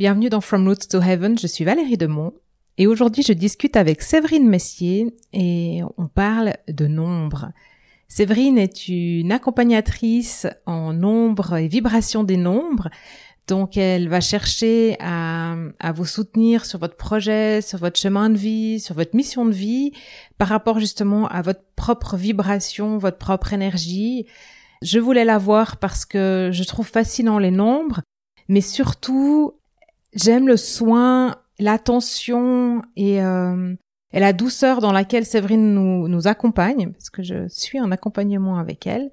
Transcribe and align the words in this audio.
Bienvenue 0.00 0.30
dans 0.30 0.40
From 0.40 0.66
Roots 0.66 0.88
to 0.88 0.98
Heaven, 1.02 1.38
je 1.38 1.46
suis 1.46 1.62
Valérie 1.62 1.98
Demont 1.98 2.32
et 2.78 2.86
aujourd'hui 2.86 3.22
je 3.22 3.34
discute 3.34 3.76
avec 3.76 4.00
Séverine 4.00 4.48
Messier 4.48 5.14
et 5.34 5.82
on 5.98 6.06
parle 6.06 6.54
de 6.68 6.86
nombre. 6.86 7.52
Séverine 8.08 8.56
est 8.56 8.88
une 8.88 9.30
accompagnatrice 9.30 10.46
en 10.64 10.94
nombre 10.94 11.58
et 11.58 11.68
vibration 11.68 12.24
des 12.24 12.38
nombres. 12.38 12.88
Donc, 13.46 13.76
elle 13.76 14.08
va 14.08 14.22
chercher 14.22 14.96
à, 15.00 15.54
à, 15.78 15.92
vous 15.92 16.06
soutenir 16.06 16.64
sur 16.64 16.78
votre 16.78 16.96
projet, 16.96 17.60
sur 17.60 17.78
votre 17.78 18.00
chemin 18.00 18.30
de 18.30 18.38
vie, 18.38 18.80
sur 18.80 18.94
votre 18.94 19.14
mission 19.14 19.44
de 19.44 19.52
vie, 19.52 19.92
par 20.38 20.48
rapport 20.48 20.80
justement 20.80 21.28
à 21.28 21.42
votre 21.42 21.64
propre 21.76 22.16
vibration, 22.16 22.96
votre 22.96 23.18
propre 23.18 23.52
énergie. 23.52 24.24
Je 24.80 24.98
voulais 24.98 25.26
la 25.26 25.36
voir 25.36 25.76
parce 25.76 26.06
que 26.06 26.48
je 26.54 26.64
trouve 26.64 26.86
fascinant 26.86 27.38
les 27.38 27.50
nombres, 27.50 28.00
mais 28.48 28.62
surtout, 28.62 29.59
j'aime 30.14 30.48
le 30.48 30.56
soin, 30.56 31.36
l'attention 31.58 32.82
et 32.96 33.22
euh, 33.22 33.74
et 34.12 34.20
la 34.20 34.32
douceur 34.32 34.80
dans 34.80 34.92
laquelle 34.92 35.24
Séverine 35.24 35.72
nous, 35.72 36.08
nous 36.08 36.26
accompagne, 36.26 36.90
parce 36.92 37.10
que 37.10 37.22
je 37.22 37.46
suis 37.48 37.80
en 37.80 37.92
accompagnement 37.92 38.58
avec 38.58 38.86
elle. 38.86 39.10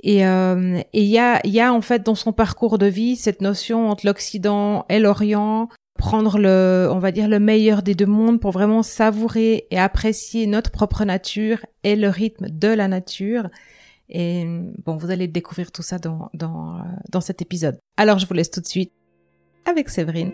Et 0.00 0.24
euh, 0.24 0.80
il 0.92 1.04
y, 1.04 1.18
a, 1.18 1.44
y 1.44 1.58
a 1.60 1.74
en 1.74 1.80
fait 1.80 2.04
dans 2.04 2.14
son 2.14 2.32
parcours 2.32 2.78
de 2.78 2.86
vie 2.86 3.16
cette 3.16 3.40
notion 3.40 3.90
entre 3.90 4.06
l'Occident 4.06 4.86
et 4.88 5.00
l'Orient, 5.00 5.68
prendre 5.98 6.38
le, 6.38 6.88
on 6.92 7.00
va 7.00 7.10
dire, 7.10 7.26
le 7.26 7.40
meilleur 7.40 7.82
des 7.82 7.96
deux 7.96 8.06
mondes 8.06 8.40
pour 8.40 8.52
vraiment 8.52 8.84
savourer 8.84 9.66
et 9.72 9.78
apprécier 9.78 10.46
notre 10.46 10.70
propre 10.70 11.04
nature 11.04 11.66
et 11.82 11.96
le 11.96 12.08
rythme 12.08 12.48
de 12.48 12.68
la 12.68 12.86
nature. 12.86 13.48
Et 14.08 14.46
bon, 14.86 14.96
vous 14.96 15.10
allez 15.10 15.26
découvrir 15.26 15.72
tout 15.72 15.82
ça 15.82 15.98
dans, 15.98 16.30
dans, 16.32 16.76
euh, 16.76 16.82
dans 17.10 17.20
cet 17.20 17.42
épisode. 17.42 17.78
Alors 17.96 18.20
je 18.20 18.26
vous 18.26 18.34
laisse 18.34 18.52
tout 18.52 18.60
de 18.60 18.68
suite 18.68 18.92
avec 19.64 19.88
Séverine. 19.88 20.32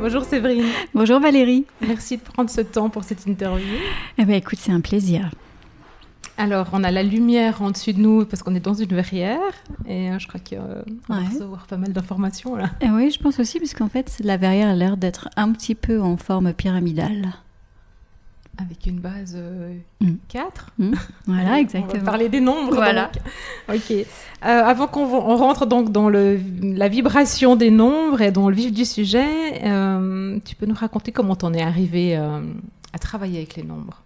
Bonjour 0.00 0.24
Séverine. 0.24 0.64
Bonjour 0.94 1.20
Valérie. 1.20 1.66
Merci 1.86 2.16
de 2.16 2.22
prendre 2.22 2.48
ce 2.48 2.62
temps 2.62 2.88
pour 2.88 3.04
cette 3.04 3.26
interview. 3.26 3.76
Eh 4.16 4.24
bien 4.24 4.36
écoute, 4.36 4.58
c'est 4.58 4.72
un 4.72 4.80
plaisir. 4.80 5.30
Alors, 6.38 6.68
on 6.72 6.84
a 6.84 6.90
la 6.92 7.02
lumière 7.02 7.60
en 7.62 7.72
dessus 7.72 7.92
de 7.92 8.00
nous 8.00 8.24
parce 8.24 8.44
qu'on 8.44 8.54
est 8.54 8.60
dans 8.60 8.72
une 8.72 8.94
verrière 8.94 9.40
et 9.86 10.08
euh, 10.10 10.18
je 10.20 10.28
crois 10.28 10.38
qu'on 10.38 10.56
euh, 10.56 10.82
va 11.08 11.24
recevoir 11.24 11.66
pas 11.66 11.76
mal 11.76 11.92
d'informations 11.92 12.54
là. 12.54 12.70
Et 12.80 12.86
eh 12.86 12.90
oui, 12.90 13.10
je 13.10 13.18
pense 13.18 13.40
aussi 13.40 13.58
parce 13.58 13.74
qu'en 13.74 13.88
fait, 13.88 14.20
la 14.22 14.36
verrière 14.36 14.68
a 14.68 14.74
l'air 14.74 14.96
d'être 14.96 15.28
un 15.36 15.52
petit 15.52 15.74
peu 15.74 16.00
en 16.00 16.16
forme 16.16 16.52
pyramidale. 16.52 17.34
Avec 18.60 18.86
une 18.86 18.98
base 18.98 19.38
4 20.28 20.66
euh, 20.80 20.84
mm. 20.84 20.90
mm. 20.90 20.94
Voilà, 21.26 21.60
exactement. 21.60 21.92
On 21.94 21.98
va 21.98 22.04
parler 22.04 22.28
des 22.28 22.40
nombres. 22.40 22.74
Voilà. 22.74 23.10
Ok. 23.68 23.90
Euh, 23.92 24.04
avant 24.42 24.86
qu'on 24.86 25.36
rentre 25.36 25.66
donc 25.66 25.92
dans 25.92 26.08
le, 26.08 26.40
la 26.62 26.88
vibration 26.88 27.54
des 27.54 27.70
nombres 27.70 28.20
et 28.22 28.32
dans 28.32 28.48
le 28.48 28.56
vif 28.56 28.72
du 28.72 28.84
sujet, 28.84 29.62
euh, 29.64 30.38
tu 30.44 30.56
peux 30.56 30.66
nous 30.66 30.74
raconter 30.74 31.12
comment 31.12 31.36
t'en 31.36 31.52
es 31.52 31.60
arrivé 31.60 32.16
à 32.16 32.98
travailler 33.00 33.38
avec 33.38 33.56
les 33.56 33.62
nombres? 33.62 34.02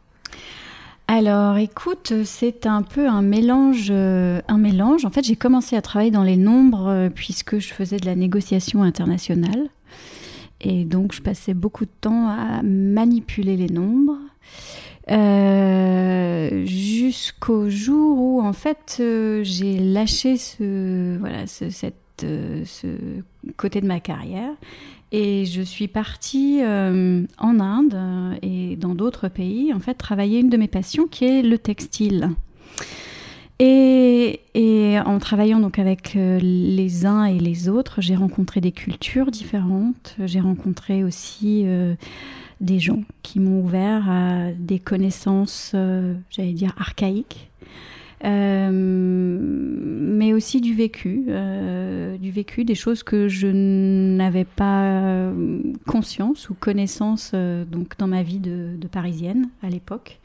Alors, 1.07 1.59
écoute, 1.59 2.13
c'est 2.25 2.67
un 2.67 2.83
peu 2.83 3.09
un 3.09 3.23
mélange, 3.23 3.91
un 3.91 4.59
mélange. 4.59 5.05
En 5.05 5.11
fait, 5.11 5.25
j'ai 5.25 5.37
commencé 5.37 5.77
à 5.77 5.83
travailler 5.83 6.11
dans 6.11 6.25
les 6.25 6.37
nombres 6.37 7.09
puisque 7.15 7.59
je 7.59 7.73
faisais 7.73 7.99
de 7.99 8.07
la 8.07 8.17
négociation 8.17 8.83
internationale. 8.83 9.69
Et 10.61 10.85
donc, 10.85 11.13
je 11.13 11.23
passais 11.23 11.55
beaucoup 11.55 11.85
de 11.85 11.91
temps 12.01 12.29
à 12.29 12.63
manipuler 12.63 13.57
les 13.57 13.69
nombres. 13.69 14.19
Euh, 15.13 16.65
jusqu'au 16.65 17.69
jour 17.69 18.19
où 18.19 18.41
en 18.41 18.55
fait 18.55 18.97
euh, 19.01 19.45
j'ai 19.45 19.79
lâché 19.79 20.39
ce 20.39 21.19
voilà 21.19 21.47
ce, 21.47 21.69
cette, 21.69 22.25
euh, 22.25 22.63
ce 22.65 22.87
côté 23.59 23.83
de 23.83 23.87
ma 23.87 24.01
carrière 24.01 24.53
et 25.11 25.45
je 25.45 25.61
suis 25.61 25.89
partie 25.89 26.63
en 26.65 27.61
Inde 27.61 28.39
et 28.41 28.77
dans 28.77 28.95
d'autres 28.95 29.29
pays 29.29 29.75
en 29.75 29.81
fait 29.81 29.95
travailler 29.95 30.41
une 30.41 30.49
de 30.49 30.57
mes 30.57 30.69
passions 30.69 31.07
qui 31.07 31.27
est 31.27 31.43
le 31.43 31.59
textile. 31.59 32.31
Et, 33.59 34.41
et, 34.55 34.99
en 35.01 35.19
travaillant 35.19 35.61
donc 35.61 35.79
avec 35.79 36.15
les 36.15 37.05
uns 37.05 37.27
et 37.27 37.39
les 37.39 37.69
autres, 37.69 38.01
j'ai 38.01 38.17
rencontré 38.17 38.63
des 38.63 38.73
cultures 38.73 39.31
différentes. 39.31 40.17
J'ai 40.25 40.41
rencontré 40.41 41.05
aussi 41.05 41.67
des 42.63 42.79
gens 42.79 43.03
qui 43.23 43.41
m'ont 43.41 43.61
ouvert 43.61 44.09
à 44.09 44.53
des 44.53 44.79
connaissances, 44.79 45.73
euh, 45.75 46.15
j'allais 46.31 46.53
dire, 46.53 46.73
archaïques. 46.79 47.51
Euh, 48.25 48.71
mais 48.73 50.33
aussi 50.33 50.61
du 50.61 50.73
vécu, 50.73 51.25
euh, 51.27 52.17
du 52.19 52.31
vécu, 52.31 52.65
des 52.65 52.77
choses 52.77 53.03
que 53.03 53.27
je 53.27 53.49
n'avais 53.49 54.45
pas 54.45 55.33
conscience 55.89 56.49
ou 56.49 56.55
connaissance 56.55 57.35
donc 57.35 57.99
dans 57.99 58.07
ma 58.07 58.23
vie 58.23 58.39
de, 58.39 58.77
parisienne 58.87 59.49
à 59.65 59.69
l'époque. 59.69 60.21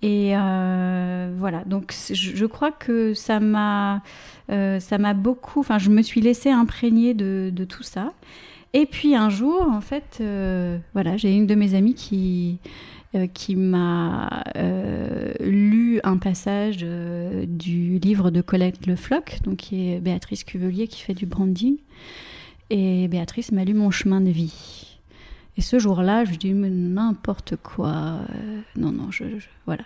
Et 0.00 0.30
voilà, 0.30 1.62
donc 1.66 1.92
je, 2.10 2.46
crois 2.46 2.72
que 2.72 3.12
ça 3.12 3.38
m'a, 3.38 4.02
ça 4.48 4.96
m'a 4.98 5.12
beaucoup. 5.12 5.60
Enfin, 5.60 5.78
je 5.78 5.90
me 5.90 6.00
suis 6.00 6.22
laissée 6.22 6.50
imprégner 6.50 7.12
de, 7.12 7.50
de 7.52 7.64
tout 7.64 7.82
ça. 7.82 8.14
Et 8.72 8.86
puis 8.86 9.14
un 9.14 9.30
jour, 9.30 9.62
en 9.70 9.80
fait, 9.80 10.18
euh, 10.20 10.78
voilà, 10.92 11.16
j'ai 11.16 11.34
une 11.34 11.46
de 11.46 11.54
mes 11.54 11.74
amies 11.74 11.94
qui, 11.94 12.58
euh, 13.14 13.26
qui 13.26 13.56
m'a 13.56 14.44
euh, 14.56 15.32
lu 15.40 16.00
un 16.04 16.18
passage 16.18 16.78
du 16.78 17.98
livre 17.98 18.30
de 18.30 18.40
Colette 18.42 18.86
Le 18.86 18.96
Floch, 18.96 19.40
donc 19.44 19.56
qui 19.56 19.90
est 19.90 20.00
Béatrice 20.00 20.44
Cuvelier 20.44 20.88
qui 20.88 21.00
fait 21.00 21.14
du 21.14 21.26
branding. 21.26 21.78
Et 22.68 23.08
Béatrice 23.08 23.52
m'a 23.52 23.64
lu 23.64 23.74
Mon 23.74 23.90
chemin 23.90 24.20
de 24.20 24.30
vie. 24.30 24.98
Et 25.56 25.62
ce 25.62 25.78
jour-là, 25.78 26.24
je 26.24 26.34
dis 26.34 26.52
n'importe 26.52 27.56
quoi. 27.56 28.18
non, 28.76 28.92
non, 28.92 29.10
je, 29.10 29.24
voilà. 29.64 29.84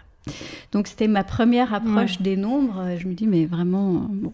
Donc 0.72 0.88
c'était 0.88 1.08
ma 1.08 1.22
première 1.22 1.72
approche 1.72 2.20
des 2.20 2.36
nombres. 2.36 2.96
Je 2.98 3.06
me 3.06 3.14
dis 3.14 3.26
mais 3.26 3.46
vraiment 3.46 4.08
bon, 4.10 4.32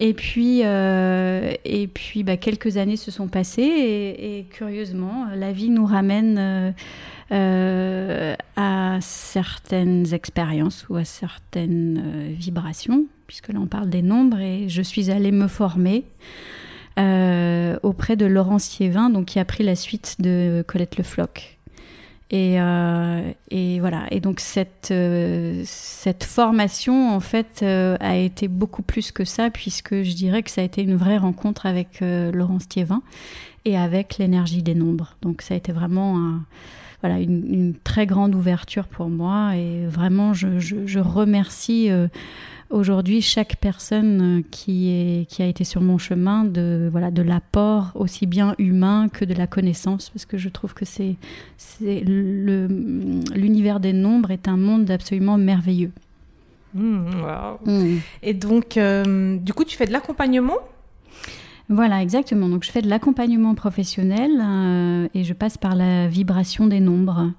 et 0.00 0.14
puis, 0.14 0.62
euh, 0.64 1.52
et 1.64 1.86
puis 1.86 2.22
bah, 2.22 2.36
quelques 2.36 2.76
années 2.76 2.96
se 2.96 3.10
sont 3.10 3.28
passées 3.28 3.62
et, 3.62 4.46
curieusement, 4.50 5.26
la 5.34 5.52
vie 5.52 5.70
nous 5.70 5.86
ramène 5.86 6.36
euh, 6.38 6.72
euh, 7.30 8.34
à 8.56 8.98
certaines 9.00 10.12
expériences 10.12 10.86
ou 10.88 10.96
à 10.96 11.04
certaines 11.04 12.32
vibrations, 12.32 13.04
puisque 13.26 13.48
là 13.48 13.60
on 13.60 13.66
parle 13.66 13.90
des 13.90 14.02
nombres 14.02 14.40
et 14.40 14.68
je 14.68 14.82
suis 14.82 15.10
allée 15.10 15.32
me 15.32 15.46
former. 15.46 16.04
auprès 16.96 18.16
de 18.16 18.26
Laurence 18.26 18.68
Thiévin, 18.68 19.08
donc 19.08 19.26
qui 19.26 19.38
a 19.38 19.44
pris 19.44 19.64
la 19.64 19.76
suite 19.76 20.16
de 20.18 20.64
Colette 20.66 20.96
Le 20.98 21.04
Floch. 21.04 21.51
Et, 22.32 22.58
euh, 22.58 23.30
et, 23.50 23.78
voilà. 23.80 24.06
Et 24.10 24.20
donc 24.20 24.40
cette 24.40 24.88
euh, 24.90 25.62
cette 25.66 26.24
formation 26.24 27.14
en 27.14 27.20
fait 27.20 27.60
euh, 27.62 27.98
a 28.00 28.16
été 28.16 28.48
beaucoup 28.48 28.80
plus 28.80 29.12
que 29.12 29.24
ça 29.24 29.50
puisque 29.50 30.02
je 30.02 30.14
dirais 30.14 30.42
que 30.42 30.50
ça 30.50 30.62
a 30.62 30.64
été 30.64 30.82
une 30.82 30.96
vraie 30.96 31.18
rencontre 31.18 31.66
avec 31.66 32.00
Laurence 32.00 32.68
Thiévin 32.68 33.02
et 33.66 33.76
avec 33.76 34.16
l'énergie 34.16 34.62
des 34.62 34.74
nombres. 34.74 35.14
Donc 35.20 35.42
ça 35.42 35.52
a 35.52 35.58
été 35.58 35.72
vraiment 35.72 36.18
un, 36.18 36.44
voilà 37.02 37.20
une, 37.20 37.44
une, 37.52 37.74
très 37.84 38.06
grande 38.06 38.34
ouverture 38.34 38.86
pour 38.86 39.08
moi 39.08 39.56
et 39.56 39.86
vraiment 39.86 40.32
je, 40.32 40.58
je, 40.58 40.86
je 40.86 40.98
remercie 40.98 41.90
aujourd'hui 42.72 43.20
chaque 43.20 43.56
personne 43.56 44.38
euh, 44.38 44.42
qui, 44.50 44.88
est, 44.90 45.26
qui 45.28 45.42
a 45.42 45.46
été 45.46 45.64
sur 45.64 45.80
mon 45.80 45.98
chemin 45.98 46.44
de 46.44 46.88
voilà 46.90 47.10
de 47.10 47.22
l'apport 47.22 47.92
aussi 47.94 48.26
bien 48.26 48.54
humain 48.58 49.08
que 49.12 49.24
de 49.24 49.34
la 49.34 49.46
connaissance 49.46 50.10
parce 50.10 50.24
que 50.24 50.38
je 50.38 50.48
trouve 50.48 50.74
que 50.74 50.84
c'est 50.84 51.16
l'univers 51.84 53.80
des 53.80 53.92
nombres 53.92 54.30
est 54.30 54.48
un 54.48 54.56
monde 54.56 54.90
absolument 54.90 55.38
merveilleux. 55.38 55.92
Mmh, 56.74 57.10
mmh. 57.66 57.98
Et 58.22 58.32
donc 58.32 58.76
euh, 58.78 59.36
du 59.36 59.52
coup 59.52 59.64
tu 59.64 59.76
fais 59.76 59.86
de 59.86 59.92
l'accompagnement 59.92 60.58
voilà, 61.68 62.02
exactement. 62.02 62.48
Donc, 62.48 62.64
je 62.64 62.70
fais 62.70 62.82
de 62.82 62.88
l'accompagnement 62.88 63.54
professionnel 63.54 64.30
euh, 64.40 65.08
et 65.14 65.24
je 65.24 65.32
passe 65.32 65.56
par 65.56 65.74
la 65.74 66.08
vibration 66.08 66.66
des 66.66 66.80
nombres. 66.80 67.30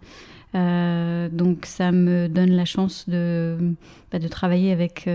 Euh, 0.55 1.29
donc 1.29 1.65
ça 1.65 1.91
me 1.91 2.27
donne 2.27 2.51
la 2.51 2.65
chance 2.65 3.09
de, 3.09 3.57
bah, 4.11 4.19
de 4.19 4.27
travailler 4.27 4.71
avec 4.71 5.09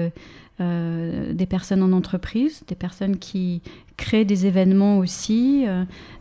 euh, 0.60 1.32
des 1.32 1.46
personnes 1.46 1.82
en 1.84 1.92
entreprise, 1.92 2.64
des 2.66 2.74
personnes 2.74 3.18
qui 3.18 3.62
créent 3.96 4.24
des 4.24 4.46
événements 4.46 4.98
aussi, 4.98 5.64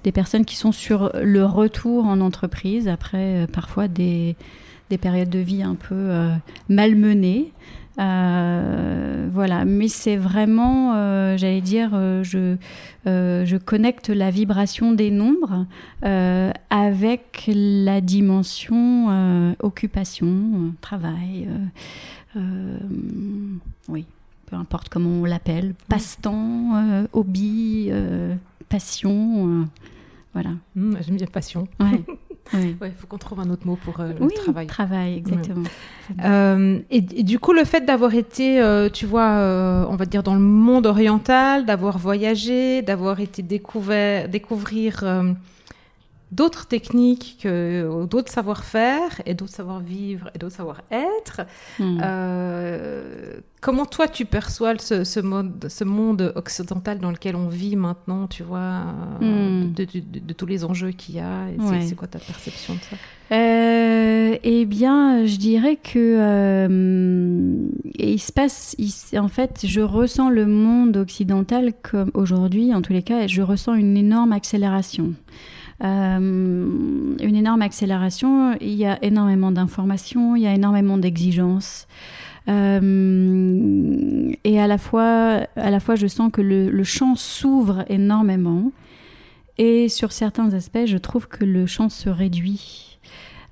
des 0.04 0.12
personnes 0.12 0.45
qui 0.45 0.56
sont 0.56 0.72
sur 0.72 1.12
le 1.19 1.45
retour 1.45 2.06
en 2.06 2.22
entreprise 2.22 2.88
après 2.88 3.48
parfois 3.51 3.88
des, 3.88 4.36
des 4.92 5.00
périodes 5.00 5.30
de 5.30 5.39
vie 5.39 5.63
un 5.63 5.75
peu 5.75 6.12
malmenées. 6.69 7.51
Voilà, 7.97 9.65
mais 9.65 9.88
c'est 9.88 10.17
vraiment, 10.17 10.94
j'allais 11.38 11.61
dire, 11.61 11.91
je, 12.23 12.55
je 13.05 13.57
connecte 13.57 14.09
la 14.09 14.29
vibration 14.31 14.94
des 14.94 15.11
nombres 15.11 15.65
avec 16.01 17.49
la 17.53 18.01
dimension 18.01 19.55
occupation, 19.59 20.73
travail. 20.81 21.47
oui 23.88 24.05
peu 24.47 24.55
importe 24.55 24.89
comment 24.89 25.09
on 25.09 25.25
l'appelle, 25.25 25.75
passe-temps, 25.89 26.75
euh, 26.75 27.07
hobby, 27.13 27.88
euh, 27.91 28.35
passion, 28.69 29.61
euh, 29.61 29.65
voilà. 30.33 30.51
Mmh, 30.75 30.95
j'aime 31.01 31.17
bien 31.17 31.27
passion. 31.27 31.67
Il 32.53 32.75
faut 32.97 33.07
qu'on 33.07 33.17
trouve 33.17 33.39
un 33.39 33.49
autre 33.49 33.65
mot 33.65 33.75
pour 33.75 33.97
le 33.99 34.29
travail. 34.29 34.67
travail, 34.67 35.17
exactement. 35.17 35.63
Et, 36.89 37.01
du 37.01 37.39
coup, 37.39 37.53
le 37.53 37.65
fait 37.65 37.85
d'avoir 37.85 38.13
été, 38.13 38.61
tu 38.94 39.05
vois, 39.05 39.85
on 39.89 39.95
va 39.95 40.05
dire 40.05 40.23
dans 40.23 40.35
le 40.35 40.41
monde 40.41 40.85
oriental, 40.85 41.65
d'avoir 41.65 41.97
voyagé, 41.97 42.81
d'avoir 42.81 43.19
été 43.19 43.41
découvert, 43.41 44.29
découvrir 44.29 45.03
d'autres 46.31 46.68
techniques, 46.68 47.39
que, 47.41 48.06
d'autres 48.06 48.31
savoir-faire 48.31 49.21
et 49.25 49.33
d'autres 49.33 49.53
savoir-vivre 49.53 50.29
et 50.35 50.39
d'autres 50.39 50.56
savoir-être. 50.56 51.41
Hmm. 51.79 52.00
Euh, 52.03 53.39
comment 53.62 53.85
toi 53.85 54.07
tu 54.07 54.25
perçois 54.25 54.77
ce, 54.77 55.03
ce, 55.03 55.19
mode, 55.21 55.68
ce 55.69 55.83
monde 55.83 56.33
occidental 56.35 57.00
dans 57.00 57.12
lequel 57.12 57.35
on 57.35 57.47
vit 57.47 57.77
maintenant, 57.77 58.27
tu 58.27 58.44
vois, 58.44 58.83
euh, 59.21 59.63
hmm. 59.63 59.74
de, 59.74 60.33
tous 60.33 60.45
les 60.45 60.65
enjeux 60.65 60.91
qu'il 60.91 61.15
y 61.15 61.19
a 61.19 61.47
C'est 61.88 61.95
quoi 61.95 62.07
ta 62.07 62.19
perception 62.19 62.75
de 62.75 62.79
ça? 62.79 62.95
Euh, 63.31 64.38
Eh 64.44 64.65
bien, 64.65 65.25
je 65.25 65.38
dirais 65.38 65.77
que 65.77 66.68
il 68.00 68.19
se 68.19 68.31
passe, 68.31 68.75
en 69.15 69.27
fait, 69.29 69.62
je 69.65 69.81
ressens 69.81 70.29
le 70.29 70.45
monde 70.45 70.97
occidental 70.97 71.74
comme 71.81 72.12
aujourd'hui, 72.13 72.74
en 72.74 72.81
tous 72.81 72.94
les 72.94 73.03
cas, 73.03 73.27
je 73.27 73.41
ressens 73.41 73.75
une 73.75 73.95
énorme 73.95 74.33
accélération. 74.33 75.13
Euh, 75.83 77.15
une 77.19 77.35
énorme 77.35 77.62
accélération. 77.62 78.57
Il 78.62 78.74
y 78.74 78.85
a 78.85 79.03
énormément 79.03 79.51
d'informations, 79.51 80.35
il 80.35 80.44
y 80.44 80.47
a 80.47 80.53
énormément 80.53 80.97
d'exigences. 80.97 81.88
Euh, 82.50 84.31
et 84.44 84.59
à 84.59 84.68
la 84.68 84.77
fois, 84.77 85.47
à 85.56 85.69
la 85.69 85.79
fois, 85.79 85.95
je 85.95 86.07
sens 86.07 86.31
que 86.31 86.41
le, 86.41 86.69
le 86.69 86.83
champ 86.83 87.15
s'ouvre 87.15 87.85
énormément. 87.89 88.71
Et 89.57 89.89
sur 89.89 90.12
certains 90.12 90.53
aspects, 90.53 90.85
je 90.85 90.97
trouve 90.97 91.27
que 91.27 91.44
le 91.44 91.65
champ 91.65 91.89
se 91.89 92.09
réduit. 92.09 93.00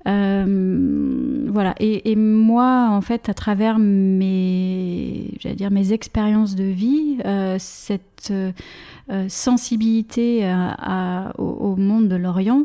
Euh, 0.06 1.48
voilà. 1.48 1.74
Et, 1.80 2.12
et, 2.12 2.16
moi, 2.16 2.88
en 2.90 3.00
fait, 3.00 3.28
à 3.28 3.34
travers 3.34 3.78
mes, 3.78 5.30
j'allais 5.40 5.56
dire 5.56 5.70
mes 5.70 5.92
expériences 5.92 6.54
de 6.54 6.64
vie, 6.64 7.18
euh, 7.24 7.56
cette 7.58 8.15
euh, 8.30 9.28
sensibilité 9.28 10.44
à, 10.44 11.32
au, 11.38 11.76
monde 11.76 12.08
de 12.08 12.16
l'Orient 12.16 12.64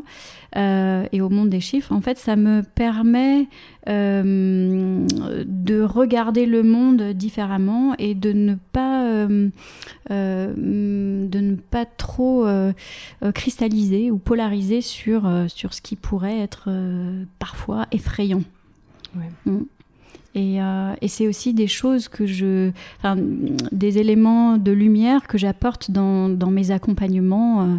euh, 0.56 1.06
et 1.12 1.20
au 1.20 1.28
monde 1.28 1.50
des 1.50 1.60
chiffres, 1.60 1.92
en 1.92 2.00
fait, 2.00 2.18
ça 2.18 2.34
me 2.34 2.62
permet 2.62 3.46
euh, 3.88 5.06
de 5.46 5.82
regarder 5.82 6.46
le 6.46 6.64
monde 6.64 7.12
différemment 7.12 7.94
et 8.00 8.14
de 8.16 8.32
ne 8.32 8.56
pas, 8.72 9.04
de 9.28 9.50
ne 10.10 11.54
pas 11.54 11.84
trop 11.84 12.44
cristalliser 13.32 14.10
ou 14.10 14.18
polariser 14.18 14.80
sur, 14.80 15.30
sur 15.46 15.72
ce 15.74 15.80
qui 15.80 15.94
pourrait 15.94 16.40
être 16.40 16.70
parfois 17.38 17.86
effrayant. 17.92 18.42
Ouais. 19.16 19.54
Mm. 20.34 20.38
Euh, 20.58 20.94
et, 21.00 21.08
c'est 21.08 21.28
aussi 21.28 21.54
des 21.54 21.66
choses 21.66 22.08
que 22.08 22.26
je, 22.26 22.70
enfin, 22.98 23.16
des 23.72 23.98
éléments 23.98 24.56
de 24.56 24.72
lumière 24.72 25.26
que 25.26 25.38
j'apporte 25.38 25.90
dans, 25.90 26.28
dans, 26.28 26.50
mes 26.50 26.70
accompagnements, 26.70 27.62
euh, 27.62 27.76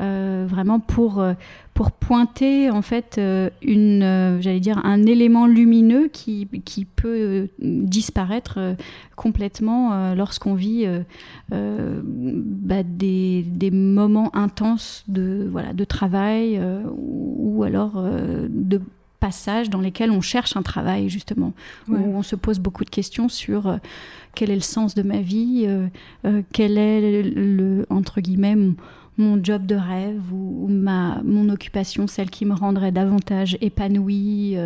euh 0.00 0.46
vraiment 0.48 0.80
pour 0.80 1.24
pour 1.72 1.92
pointer 1.92 2.70
en 2.70 2.82
fait 2.82 3.20
une, 3.62 4.38
j'allais 4.40 4.60
dire, 4.60 4.80
un 4.84 5.04
élément 5.04 5.46
lumineux 5.46 6.08
qui 6.08 6.48
qui 6.64 6.84
peut 6.84 7.48
disparaître 7.60 8.58
complètement 9.16 10.14
lorsqu'on 10.14 10.54
vit 10.54 10.86
bah, 11.50 12.82
des, 12.84 13.42
des 13.42 13.70
moments 13.70 14.34
intenses 14.36 15.04
de 15.06 15.48
voilà 15.50 15.72
de 15.72 15.84
travail 15.84 16.60
ou 16.90 17.62
alors 17.62 18.02
de 18.48 18.80
passages 19.24 19.70
dans 19.70 19.80
lesquels 19.80 20.10
on 20.10 20.20
cherche 20.20 20.54
un 20.54 20.60
travail, 20.62 21.08
justement, 21.08 21.54
où 21.88 21.94
on 21.96 22.22
se 22.22 22.36
pose 22.36 22.58
beaucoup 22.58 22.84
de 22.84 22.90
questions 22.90 23.30
sur 23.30 23.66
euh, 23.66 23.76
quel 24.34 24.50
est 24.50 24.54
le 24.54 24.60
sens 24.60 24.94
de 24.94 25.02
ma 25.02 25.22
vie, 25.22 25.64
euh, 25.66 25.86
euh, 26.26 26.42
quel 26.52 26.76
est 26.76 27.22
le, 27.22 27.86
entre 27.88 28.20
guillemets, 28.20 28.54
mon, 29.16 29.42
job 29.42 29.64
de 29.64 29.76
rêve 29.76 30.20
ou, 30.30 30.68
ma, 30.68 31.22
mon 31.24 31.48
occupation, 31.48 32.06
celle 32.06 32.28
qui 32.28 32.44
me 32.44 32.52
rendrait 32.52 32.92
davantage 32.92 33.56
épanouie. 33.62 34.58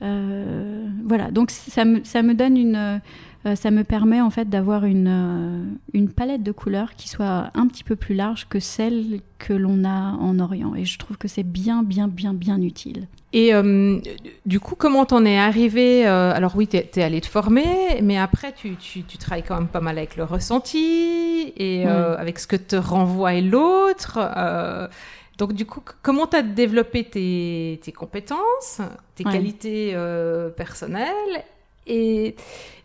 voilà, 0.00 1.30
donc 1.30 1.50
ça 1.50 1.86
me, 1.86 2.04
ça 2.04 2.22
me 2.22 2.34
donne 2.34 2.58
une 2.58 3.00
euh, 3.46 3.56
ça 3.56 3.70
me 3.70 3.84
permet 3.84 4.20
en 4.20 4.28
fait 4.28 4.48
d'avoir 4.50 4.84
une, 4.84 5.08
euh, 5.08 5.64
une 5.94 6.10
palette 6.10 6.42
de 6.42 6.52
couleurs 6.52 6.94
qui 6.94 7.08
soit 7.08 7.50
un 7.54 7.66
petit 7.68 7.84
peu 7.84 7.96
plus 7.96 8.14
large 8.14 8.46
que 8.48 8.60
celle 8.60 9.20
que 9.38 9.54
l'on 9.54 9.84
a 9.84 10.12
en 10.12 10.38
Orient. 10.40 10.74
Et 10.74 10.84
je 10.84 10.98
trouve 10.98 11.16
que 11.16 11.28
c'est 11.28 11.42
bien, 11.42 11.82
bien, 11.82 12.06
bien, 12.06 12.34
bien 12.34 12.60
utile. 12.60 13.08
Et 13.32 13.54
euh, 13.54 13.98
du 14.44 14.58
coup, 14.58 14.74
comment 14.74 15.06
t'en 15.06 15.24
es 15.24 15.38
arrivé 15.38 16.04
Alors 16.04 16.56
oui, 16.56 16.66
t'es 16.66 16.90
es 16.96 17.02
allé 17.02 17.20
te 17.20 17.28
former, 17.28 18.00
mais 18.02 18.18
après, 18.18 18.52
tu, 18.52 18.76
tu, 18.76 19.04
tu, 19.04 19.18
travailles 19.18 19.44
quand 19.44 19.54
même 19.54 19.68
pas 19.68 19.80
mal 19.80 19.98
avec 19.98 20.16
le 20.16 20.24
ressenti 20.24 21.52
et 21.56 21.86
avec 21.86 22.38
ce 22.38 22.46
que 22.46 22.56
te 22.56 22.76
renvoie 22.76 23.40
l'autre. 23.40 24.18
donc 25.38 25.52
du 25.52 25.64
coup, 25.64 25.80
comment 26.02 26.26
tu 26.26 26.36
as 26.36 26.42
développé 26.42 27.04
tes, 27.04 27.80
tes 27.82 27.92
compétences, 27.92 28.80
tes 29.14 29.24
qualités 29.24 29.96
personnelles 30.56 31.44
et, 31.90 32.36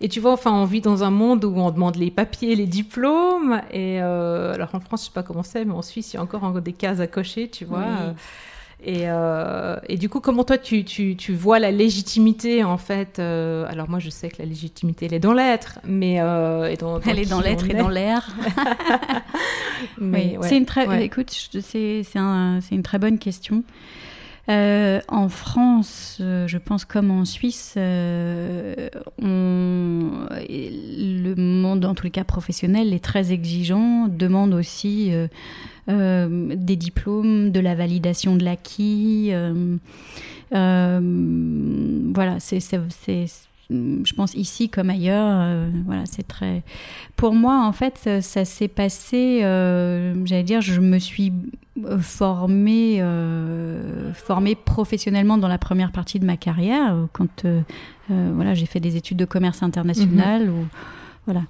et, 0.01 0.09
tu 0.09 0.19
vois, 0.19 0.33
enfin, 0.33 0.51
on 0.51 0.65
vit 0.65 0.81
dans 0.81 1.03
un 1.03 1.11
monde 1.11 1.45
où 1.45 1.53
on 1.57 1.69
demande 1.69 1.95
les 1.95 2.11
papiers, 2.11 2.55
les 2.55 2.65
diplômes. 2.65 3.61
Et 3.71 4.01
euh, 4.01 4.53
alors 4.53 4.73
en 4.73 4.79
France, 4.79 5.01
je 5.01 5.05
sais 5.07 5.13
pas 5.13 5.23
comment 5.23 5.43
c'est, 5.43 5.63
mais 5.63 5.73
en 5.73 5.81
Suisse, 5.81 6.13
il 6.13 6.15
y 6.15 6.19
a 6.19 6.23
encore 6.23 6.61
des 6.61 6.73
cases 6.73 6.99
à 6.99 7.07
cocher, 7.07 7.49
tu 7.49 7.65
vois. 7.65 7.85
Et, 8.87 9.09
euh, 9.09 9.77
et, 9.89 9.97
du 9.97 10.09
coup, 10.09 10.19
comment 10.19 10.43
toi, 10.43 10.59
tu, 10.59 10.83
tu, 10.83 11.15
tu, 11.15 11.33
vois 11.33 11.57
la 11.57 11.71
légitimité, 11.71 12.63
en 12.63 12.77
fait 12.77 13.17
euh, 13.17 13.65
Alors 13.67 13.89
moi, 13.89 13.97
je 13.97 14.11
sais 14.11 14.29
que 14.29 14.35
la 14.37 14.45
légitimité, 14.45 15.07
elle 15.07 15.15
est 15.15 15.19
dans 15.19 15.33
l'être, 15.33 15.79
mais... 15.83 16.21
Euh, 16.21 16.67
et 16.67 16.77
dans, 16.77 16.99
elle 17.01 17.17
est 17.17 17.27
dans 17.27 17.41
l'être 17.41 17.67
et 17.67 17.73
dans 17.73 17.89
l'air. 17.89 18.29
mais 19.97 20.37
C'est 20.41 20.57
une 20.57 20.67
très... 20.67 21.03
Écoute, 21.03 21.31
c'est 21.31 22.05
un, 22.15 22.59
une 22.71 22.83
très 22.83 22.99
bonne 22.99 23.17
question. 23.17 23.63
En 24.47 25.29
France, 25.29 26.17
je 26.19 26.57
pense 26.59 26.85
comme 26.85 27.09
en 27.09 27.25
Suisse, 27.25 27.73
on, 27.77 27.81
le 30.37 31.33
monde, 31.35 31.85
en 31.85 31.95
tous 31.95 32.03
les 32.03 32.11
cas 32.11 32.23
professionnel, 32.23 32.93
est 32.93 33.03
très 33.03 33.31
exigeant, 33.31 34.07
demande 34.07 34.53
aussi 34.53 35.11
des 35.87 36.75
diplômes, 36.75 37.51
de 37.51 37.59
la 37.59 37.75
validation 37.75 38.35
de 38.35 38.43
l'acquis. 38.43 39.31
voilà, 40.51 42.39
c'est 42.39 42.59
je 43.69 44.13
pense 44.13 44.35
ici 44.35 44.69
comme 44.69 44.89
ailleurs, 44.89 45.27
euh, 45.27 45.69
voilà, 45.85 46.03
c'est 46.05 46.27
très. 46.27 46.63
Pour 47.15 47.33
moi, 47.33 47.65
en 47.65 47.71
fait, 47.71 48.21
ça, 48.21 48.45
s'est 48.45 48.67
passé. 48.67 49.41
Euh, 49.43 50.13
j'allais 50.25 50.43
dire, 50.43 50.61
je 50.61 50.79
me 50.79 50.99
suis 50.99 51.33
euh, 51.83 51.99
formée, 51.99 53.03
formée 54.13 54.55
professionnellement 54.55 55.37
dans 55.37 55.47
la 55.47 55.57
première 55.57 55.91
partie 55.91 56.19
de 56.19 56.25
ma 56.25 56.37
carrière, 56.37 56.95
quand 57.13 57.45
voilà, 58.09 58.53
j'ai 58.53 58.67
fait 58.67 58.79
des 58.79 58.97
études 58.97 59.17
de 59.17 59.25
commerce 59.25 59.63
international. 59.63 60.47
Mhm. 60.47 60.67
Voilà. 61.25 61.41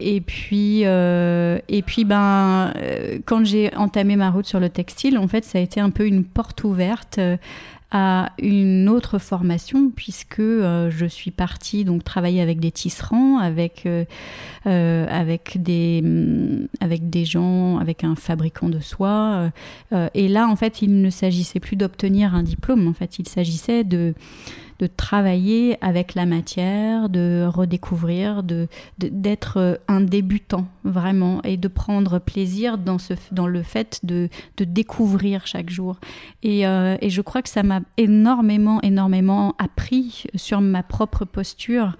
et 0.00 0.20
puis, 0.20 0.82
et 0.82 1.82
puis, 1.82 2.04
ben, 2.04 2.72
quand 3.24 3.44
j'ai 3.44 3.74
entamé 3.76 4.16
ma 4.16 4.30
route 4.30 4.46
sur 4.46 4.60
le 4.60 4.68
textile, 4.68 5.18
en 5.18 5.28
fait, 5.28 5.44
ça 5.44 5.58
a 5.58 5.60
été 5.60 5.80
un 5.80 5.90
peu 5.90 6.06
une 6.06 6.24
porte 6.24 6.64
ouverte 6.64 7.20
à 7.90 8.30
une 8.40 8.88
autre 8.88 9.18
formation 9.18 9.90
puisque 9.90 10.38
euh, 10.38 10.90
je 10.90 11.06
suis 11.06 11.32
partie 11.32 11.84
donc 11.84 12.04
travailler 12.04 12.40
avec 12.40 12.60
des 12.60 12.70
tisserands, 12.70 13.38
avec 13.38 13.84
euh, 13.86 14.04
euh 14.66 15.06
avec 15.10 15.60
des 15.60 16.00
mm, 16.02 16.68
avec 16.80 17.10
des 17.10 17.24
gens, 17.24 17.78
avec 17.78 18.04
un 18.04 18.14
fabricant 18.14 18.68
de 18.68 18.80
soie. 18.80 19.50
Euh, 19.92 20.08
et 20.14 20.28
là, 20.28 20.46
en 20.46 20.56
fait, 20.56 20.82
il 20.82 21.02
ne 21.02 21.10
s'agissait 21.10 21.60
plus 21.60 21.76
d'obtenir 21.76 22.34
un 22.34 22.44
diplôme. 22.44 22.86
En 22.86 22.92
fait, 22.92 23.18
il 23.18 23.28
s'agissait 23.28 23.82
de 23.82 24.14
de 24.80 24.88
travailler 24.88 25.78
avec 25.80 26.16
la 26.16 26.26
matière, 26.26 27.08
de 27.08 27.46
redécouvrir, 27.46 28.42
de 28.42 28.66
d'être 28.98 29.80
un 29.86 30.00
débutant 30.00 30.66
vraiment 30.82 31.40
et 31.42 31.56
de 31.56 31.68
prendre 31.68 32.18
plaisir 32.18 32.78
dans 32.78 32.98
ce 32.98 33.14
dans 33.30 33.46
le 33.46 33.62
fait 33.62 34.00
de, 34.02 34.28
de 34.56 34.64
découvrir 34.64 35.46
chaque 35.46 35.70
jour. 35.70 36.00
Et, 36.42 36.62
et 36.62 37.10
je 37.10 37.20
crois 37.20 37.42
que 37.42 37.48
ça 37.48 37.62
m'a 37.62 37.80
énormément 37.96 38.80
énormément 38.82 39.54
appris 39.58 40.24
sur 40.34 40.60
ma 40.60 40.82
propre 40.82 41.24
posture. 41.24 41.96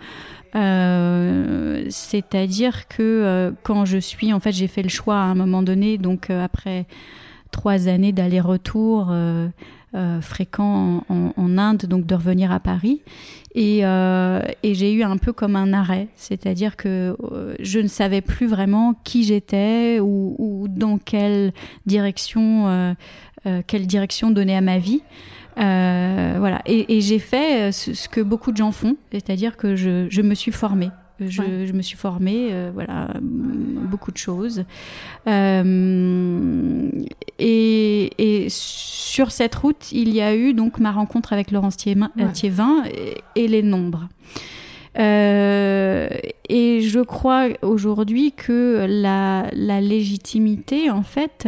Euh, 0.56 1.86
c'est-à-dire 1.90 2.88
que 2.88 3.02
euh, 3.02 3.52
quand 3.62 3.84
je 3.84 3.98
suis, 3.98 4.32
en 4.32 4.40
fait, 4.40 4.52
j'ai 4.52 4.66
fait 4.66 4.82
le 4.82 4.88
choix 4.88 5.16
à 5.16 5.24
un 5.24 5.34
moment 5.34 5.62
donné, 5.62 5.98
donc 5.98 6.30
euh, 6.30 6.44
après 6.44 6.86
trois 7.52 7.88
années 7.88 8.12
d'aller-retour 8.12 9.12
fréquent 10.20 11.04
en, 11.08 11.58
Inde, 11.58 11.86
donc 11.86 12.06
de 12.06 12.14
revenir 12.14 12.52
à 12.52 12.60
Paris. 12.60 13.02
Et, 13.54 13.80
et 13.80 14.74
j'ai 14.74 14.92
eu 14.92 15.02
un 15.02 15.16
peu 15.16 15.32
comme 15.32 15.56
un 15.56 15.72
arrêt, 15.72 16.08
c'est-à-dire 16.14 16.76
que 16.76 17.16
je 17.58 17.80
ne 17.80 17.88
savais 17.88 18.20
plus 18.20 18.46
vraiment 18.46 18.94
qui 19.04 19.24
j'étais 19.24 19.98
ou, 20.00 20.66
dans 20.68 20.98
quelle 20.98 21.52
direction, 21.86 22.94
quelle 23.66 23.86
direction 23.86 24.30
donner 24.30 24.56
à 24.56 24.60
ma 24.60 24.78
vie. 24.78 25.02
Euh, 25.58 26.36
voilà. 26.38 26.62
Et, 26.66 27.00
j'ai 27.00 27.18
fait 27.18 27.68
euh, 27.68 27.72
ce, 27.72 28.08
que 28.08 28.20
beaucoup 28.20 28.52
de 28.52 28.56
gens 28.56 28.72
font, 28.72 28.96
c'est-à-dire 29.12 29.56
que 29.56 29.76
je, 29.76 30.22
me 30.22 30.34
suis 30.34 30.52
formée. 30.52 30.90
Je, 31.20 31.72
me 31.72 31.82
suis 31.82 31.96
formée, 31.96 32.48
euh, 32.50 32.70
voilà, 32.72 33.08
beaucoup 33.20 34.10
de 34.12 34.16
choses. 34.16 34.64
et, 35.26 35.66
sur 38.48 39.30
cette 39.32 39.54
route, 39.54 39.92
il 39.92 40.14
y 40.14 40.20
a 40.20 40.34
eu 40.34 40.54
donc 40.54 40.78
ma 40.78 40.92
rencontre 40.92 41.32
avec 41.32 41.50
Laurence 41.50 41.76
Thiévin, 41.76 42.10
et, 43.36 43.48
les 43.48 43.62
nombres. 43.62 44.08
et 44.96 46.80
je 46.80 47.00
crois 47.00 47.48
aujourd'hui 47.62 48.32
que 48.32 48.86
la, 48.88 49.48
la, 49.52 49.80
légitimité, 49.80 50.90
en 50.90 51.02
fait, 51.02 51.46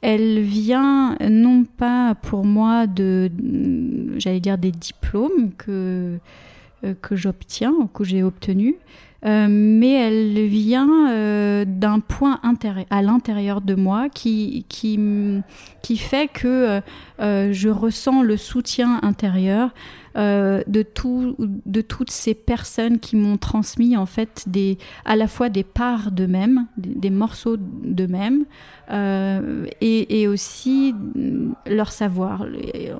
elle 0.00 0.40
vient 0.40 1.16
non 1.28 1.64
pas 1.64 2.14
pour 2.14 2.44
moi 2.44 2.86
de, 2.86 3.30
j'allais 4.16 4.40
dire, 4.40 4.58
des 4.58 4.70
diplômes 4.70 5.52
que, 5.56 5.66
euh, 5.70 6.18
que 7.02 7.16
j'obtiens 7.16 7.72
ou 7.72 7.86
que 7.86 8.04
j'ai 8.04 8.22
obtenus, 8.22 8.74
euh, 9.26 9.48
mais 9.50 9.94
elle 9.94 10.46
vient 10.46 11.10
euh, 11.10 11.64
d'un 11.66 11.98
point 11.98 12.40
à 12.90 13.02
l'intérieur 13.02 13.60
de 13.60 13.74
moi 13.74 14.08
qui 14.08 14.64
fait 15.96 16.28
que 16.28 16.80
je 17.18 17.68
ressens 17.68 18.22
le 18.22 18.36
soutien 18.36 19.00
intérieur 19.02 19.70
de, 20.14 20.82
tout, 20.82 21.36
de 21.38 21.80
toutes 21.80 22.10
ces 22.10 22.34
personnes 22.34 22.98
qui 22.98 23.16
m'ont 23.16 23.36
transmis 23.36 23.96
en 23.96 24.06
fait 24.06 24.46
à 25.04 25.16
la 25.16 25.28
fois 25.28 25.48
des 25.48 25.64
parts 25.64 26.10
d'eux-mêmes, 26.10 26.66
des, 26.76 27.10
morceaux 27.10 27.56
d'eux-mêmes, 27.56 28.44
euh, 28.90 29.66
et, 29.80 30.28
aussi 30.28 30.94
leur 31.66 31.92
savoir. 31.92 32.46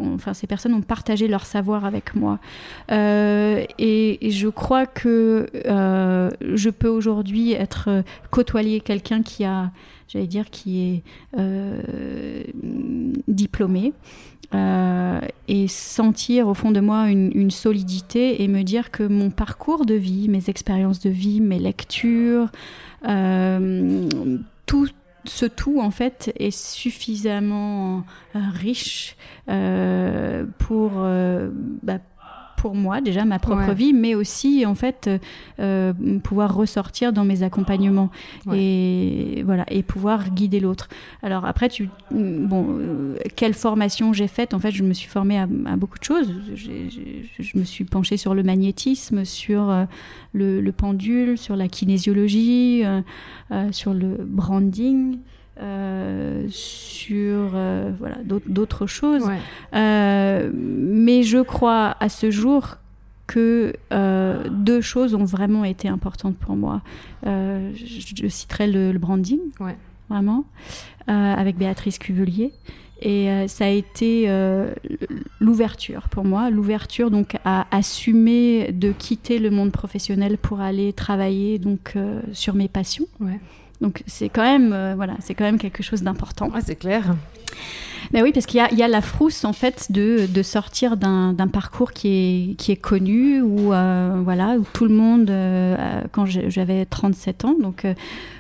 Enfin, 0.01 0.35
ces 0.35 0.47
personnes 0.47 0.75
ont 0.75 0.83
partagé 0.83 1.29
leur 1.29 1.47
savoir 1.47 1.85
avec 1.85 2.15
moi. 2.15 2.39
Euh, 2.91 3.65
et, 3.79 4.19
je 4.31 4.49
crois 4.49 4.87
que 4.87 5.47
euh, 5.67 6.31
je 6.41 6.71
peux 6.71 6.89
aujourd'hui 6.89 7.53
être 7.53 8.03
côtoyer 8.31 8.81
quelqu'un 8.81 9.23
qui 9.23 9.45
a, 9.45 9.71
j'allais 10.09 10.27
dire, 10.27 10.51
qui 10.51 10.81
est 10.81 11.03
diplômé. 13.29 13.93
Et 14.53 15.69
sentir 15.69 16.49
au 16.49 16.55
fond 16.55 16.71
de 16.71 16.81
moi 16.81 17.09
une, 17.09 17.31
une, 17.35 17.51
solidité 17.51 18.43
et 18.43 18.49
me 18.49 18.63
dire 18.63 18.91
que 18.91 19.03
mon 19.03 19.31
parcours 19.31 19.85
de 19.85 19.95
vie, 19.95 20.29
mes 20.29 20.49
expériences 20.49 21.01
de 21.01 21.11
vie, 21.11 21.41
mes 21.41 21.59
lectures, 21.59 22.49
tout, 24.67 24.89
ce 25.29 25.47
tout 25.47 25.81
en 25.81 25.91
fait 25.91 26.33
est 26.37 26.51
suffisamment 26.51 28.05
euh, 28.35 28.41
riche 28.55 29.17
euh, 29.49 30.45
pour 30.59 30.93
euh, 30.97 31.51
bah, 31.83 31.99
pour 32.59 32.75
moi 32.75 33.01
déjà 33.01 33.25
ma 33.25 33.39
propre 33.39 33.73
vie, 33.73 33.93
mais 33.93 34.15
aussi 34.15 34.67
en 34.67 34.75
fait 34.75 35.09
pouvoir 36.23 36.55
ressortir 36.55 37.13
dans 37.13 37.25
mes 37.25 37.43
accompagnements 37.43 38.11
et 38.53 39.43
voilà 39.47 39.65
et 39.69 39.83
pouvoir 39.83 40.31
guider 40.31 40.61
l'autre. 40.61 40.89
Alors 41.23 41.47
après 41.47 41.69
tu 41.69 41.89
bon 42.11 43.15
quelle 43.37 43.55
formation 43.55 44.13
j'ai 44.13 44.29
faite? 44.29 44.55
En 44.55 44.59
fait, 44.59 44.73
je 44.73 44.83
me 44.83 44.93
suis 44.93 45.09
formée 45.09 45.39
à, 45.39 45.47
beaucoup 45.47 45.99
de 45.99 46.05
choses. 46.05 46.33
je 46.55 47.59
me 47.59 47.65
suis 47.65 47.85
penchée 47.85 48.17
sur 48.17 48.35
le 48.35 48.43
magnétisme, 48.43 49.25
sur 49.25 49.87
le, 50.33 50.61
le, 50.61 50.73
pendule, 50.73 51.39
sur 51.39 51.57
la 51.57 51.69
kinésiologie, 51.69 52.83
sur 53.71 53.95
le 53.95 54.17
branding. 54.25 55.19
Euh, 55.61 56.47
sur 56.51 57.51
euh, 57.55 57.91
voilà 57.99 58.19
d'autres 58.25 58.87
choses. 58.87 59.29
Euh, 59.75 60.51
mais 60.55 61.25
je 61.25 61.39
crois 61.39 61.97
à 61.99 62.09
ce 62.09 62.31
jour 62.31 62.77
que 63.27 63.75
deux 64.51 64.81
choses 64.81 65.15
ont 65.15 65.25
vraiment 65.25 65.65
été 65.65 65.89
importantes 65.89 66.37
pour 66.37 66.57
moi. 66.57 66.83
Je, 67.25 68.27
citerai 68.29 68.69
le, 68.69 68.99
branding, 68.99 69.41
vraiment, 70.09 70.45
avec 71.07 71.57
Béatrice 71.57 71.99
Cuvelier. 71.99 72.53
Et 73.01 73.29
ça 73.49 73.67
a 73.67 73.69
été 73.69 74.31
l'ouverture 75.41 76.09
pour 76.09 76.25
moi, 76.25 76.51
l'ouverture 76.51 77.11
donc 77.11 77.37
à 77.45 77.67
assumer 77.71 78.73
de 78.73 78.93
quitter 78.93 79.39
le 79.39 79.51
monde 79.51 79.73
professionnel 79.73 80.39
pour 80.39 80.61
aller 80.61 80.93
travailler 80.95 81.59
donc 81.59 81.95
sur 82.33 82.55
mes 82.55 82.69
passions. 82.69 83.07
Ouais. 83.21 83.41
Donc 83.81 84.03
c'est 84.07 84.29
quand 84.29 84.43
même, 84.43 84.73
euh, 84.73 84.95
voilà, 84.97 85.15
c'est 85.21 85.35
quand 85.35 85.45
même 85.45 85.59
quelque 85.59 85.83
chose 85.83 86.03
d'important. 86.03 86.51
c'est 86.65 86.77
clair. 86.77 87.15
Mais 88.13 88.23
oui, 88.23 88.33
parce 88.33 88.47
qu'il 88.47 88.65
y, 88.73 88.75
y, 88.75 88.83
a 88.83 88.89
la 88.89 89.01
frousse 89.03 89.45
en 89.45 89.53
fait 89.53 89.91
de, 89.91 90.27
de 90.27 90.43
sortir 90.43 90.97
d'un 90.97 91.35
parcours 91.53 91.93
qui 91.93 92.09
est, 92.09 92.55
qui 92.55 92.73
est 92.73 92.77
connu 92.77 93.43
où 93.43 93.73
euh, 93.73 94.21
voilà 94.25 94.55
où 94.55 94.65
tout 94.73 94.87
le 94.87 94.95
monde 94.95 95.29
euh, 95.29 96.03
quand 96.13 96.25
j'avais 96.25 96.87
37 96.87 97.45
ans 97.45 97.57
donc 97.61 97.87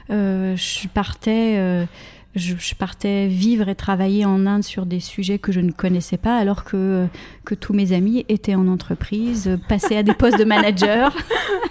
je 0.09 0.88
partais 0.88 1.87
je, 2.35 2.75
partais 2.75 3.26
vivre 3.26 3.68
et 3.68 3.75
travailler 3.75 4.25
en 4.25 4.47
Inde 4.47 4.62
sur 4.62 4.87
des 4.87 5.00
sujets 5.00 5.38
que 5.38 5.52
je 5.52 5.61
ne 5.61 5.73
connaissais 5.73 6.16
pas, 6.16 6.37
alors 6.37 6.64
que, 6.64 7.06
que 7.44 7.54
tous 7.54 7.73
mes 7.73 7.92
amis 7.92 8.25
étaient 8.28 8.54
en 8.54 8.68
entreprise, 8.68 9.58
passaient 9.68 9.97
à 9.97 10.02
des 10.02 10.14
postes 10.14 10.38
de 10.38 10.44
manager. 10.44 11.16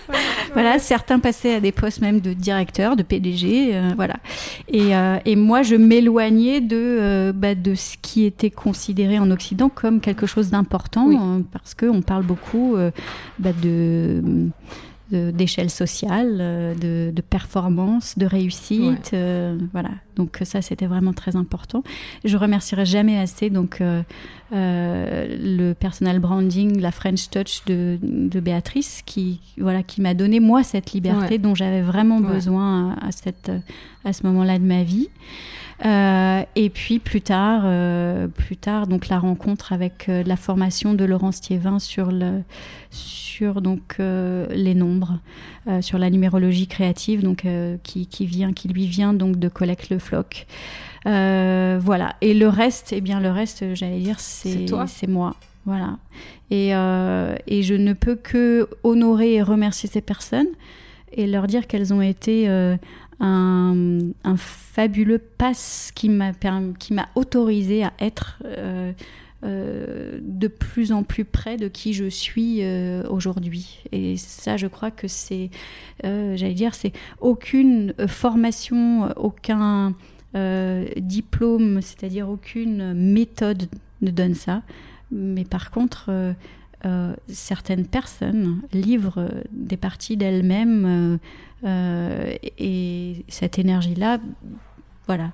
voilà, 0.53 0.79
certains 0.79 1.19
passaient 1.19 1.55
à 1.55 1.59
des 1.59 1.71
postes 1.71 2.01
même 2.01 2.19
de 2.19 2.33
directeur, 2.33 2.95
de 2.95 3.03
PDG, 3.03 3.75
euh, 3.75 3.91
voilà. 3.95 4.15
Et, 4.67 4.95
euh, 4.95 5.19
et, 5.25 5.35
moi, 5.35 5.61
je 5.61 5.75
m'éloignais 5.75 6.61
de, 6.61 6.75
euh, 6.75 7.31
bah, 7.33 7.55
de 7.55 7.75
ce 7.75 7.95
qui 8.01 8.25
était 8.25 8.51
considéré 8.51 9.19
en 9.19 9.31
Occident 9.31 9.69
comme 9.69 10.01
quelque 10.01 10.25
chose 10.25 10.49
d'important, 10.49 11.41
parce 11.51 11.75
qu'on 11.75 12.01
parle 12.01 12.23
beaucoup 12.23 12.75
bah, 13.39 13.51
de 13.61 14.49
d'échelle 15.11 15.69
sociale, 15.69 16.37
euh, 16.39 16.73
de, 16.75 17.11
de, 17.13 17.21
performance, 17.21 18.17
de 18.17 18.25
réussite. 18.25 19.11
Euh, 19.13 19.57
voilà. 19.71 19.91
Donc 20.15 20.39
ça, 20.43 20.61
c'était 20.61 20.87
vraiment 20.87 21.13
très 21.13 21.35
important. 21.35 21.83
Je 22.25 22.35
remercierai 22.37 22.85
jamais 22.85 23.17
assez 23.17 23.49
donc 23.49 23.81
euh, 23.81 24.03
le 24.51 25.73
personal 25.73 26.19
branding, 26.19 26.79
la 26.79 26.91
French 26.91 27.29
Touch 27.29 27.63
de, 27.65 27.99
de 28.01 28.39
Béatrice, 28.39 29.01
qui 29.05 29.39
voilà, 29.57 29.83
qui 29.83 30.01
m'a 30.01 30.13
donné 30.13 30.39
moi 30.39 30.63
cette 30.63 30.91
liberté 30.91 31.37
dont 31.37 31.55
j'avais 31.55 31.81
vraiment 31.81 32.19
besoin 32.19 32.95
à, 33.01 33.11
cette 33.11 33.51
à 34.03 34.13
ce 34.13 34.25
moment-là 34.25 34.59
de 34.59 34.65
ma 34.65 34.83
vie. 34.83 35.09
Euh, 35.85 36.41
et 36.55 36.69
puis 36.69 36.97
plus 36.97 37.21
tard, 37.21 37.61
euh, 37.65 38.27
plus 38.27 38.57
tard, 38.57 38.87
donc 38.87 39.09
la 39.09 39.19
rencontre 39.19 39.73
avec 39.73 40.07
la 40.07 40.35
formation 40.35 40.93
de 40.93 41.05
Laurence 41.05 41.41
Thiévin 41.41 41.79
sur 41.79 42.11
le 42.11 42.41
sur 42.89 43.61
donc 43.61 43.97
les 43.99 44.73
nombres, 44.73 45.19
sur 45.81 45.99
la 45.99 46.09
numérologie 46.09 46.65
créative, 46.65 47.21
donc 47.21 47.45
qui, 47.83 48.07
qui 48.07 48.25
vient, 48.25 48.53
qui 48.53 48.67
lui 48.67 48.87
vient 48.87 49.13
donc 49.13 49.37
de 49.37 49.47
Collecte 49.47 49.89
le 49.89 49.99
Floc. 49.99 50.47
voilà. 51.05 52.15
Et 52.21 52.33
le 52.33 52.47
reste, 52.47 52.93
eh 52.93 53.01
bien 53.01 53.19
le 53.19 53.29
reste, 53.29 53.75
j'allais 53.75 53.99
dire, 53.99 54.19
c'est 54.19 54.65
c'est 54.87 55.07
moi. 55.07 55.35
Voilà. 55.65 55.97
Et, 56.49 56.69
et 56.69 57.61
je 57.61 57.73
ne 57.75 57.93
peux 57.93 58.15
que 58.15 58.67
honorer 58.83 59.35
et 59.35 59.43
remercier 59.43 59.87
ces 59.87 60.01
personnes 60.01 60.49
et 61.11 61.27
leur 61.27 61.45
dire 61.45 61.67
qu'elles 61.67 61.93
ont 61.93 62.01
été 62.01 62.47
un, 63.19 64.37
fabuleux 64.37 65.19
passe 65.19 65.91
qui 65.95 66.09
m'a 66.09 66.31
qui 66.79 66.93
m'a 66.93 67.09
autorisé 67.15 67.83
à 67.83 67.93
être 67.99 68.39
euh, 68.45 68.91
euh, 69.43 70.19
de 70.21 70.47
plus 70.47 70.91
en 70.91 71.03
plus 71.03 71.25
près 71.25 71.57
de 71.57 71.67
qui 71.67 71.93
je 71.93 72.09
suis 72.09 72.59
euh, 72.61 73.03
aujourd'hui. 73.09 73.83
Et 73.91 74.17
ça, 74.17 74.57
je 74.57 74.67
crois 74.67 74.91
que 74.91 75.07
c'est, 75.07 75.49
j'allais 76.03 76.53
dire, 76.53 76.75
c'est 76.75 76.93
aucune 77.19 77.93
formation, 78.07 79.09
aucun 79.17 79.93
diplôme, 80.97 81.81
c'est-à-dire 81.81 82.29
aucune 82.29 82.93
méthode 82.93 83.67
ne 84.01 84.11
donne 84.11 84.35
ça. 84.35 84.61
Mais 85.11 85.45
par 85.45 85.71
contre, 85.71 86.11
certaines 87.27 87.85
personnes 87.85 88.61
livrent 88.71 89.29
des 89.51 89.77
parties 89.77 90.17
d'elles-mêmes 90.17 91.19
et 91.65 93.25
cette 93.27 93.59
énergie-là, 93.59 94.19
voilà, 95.07 95.31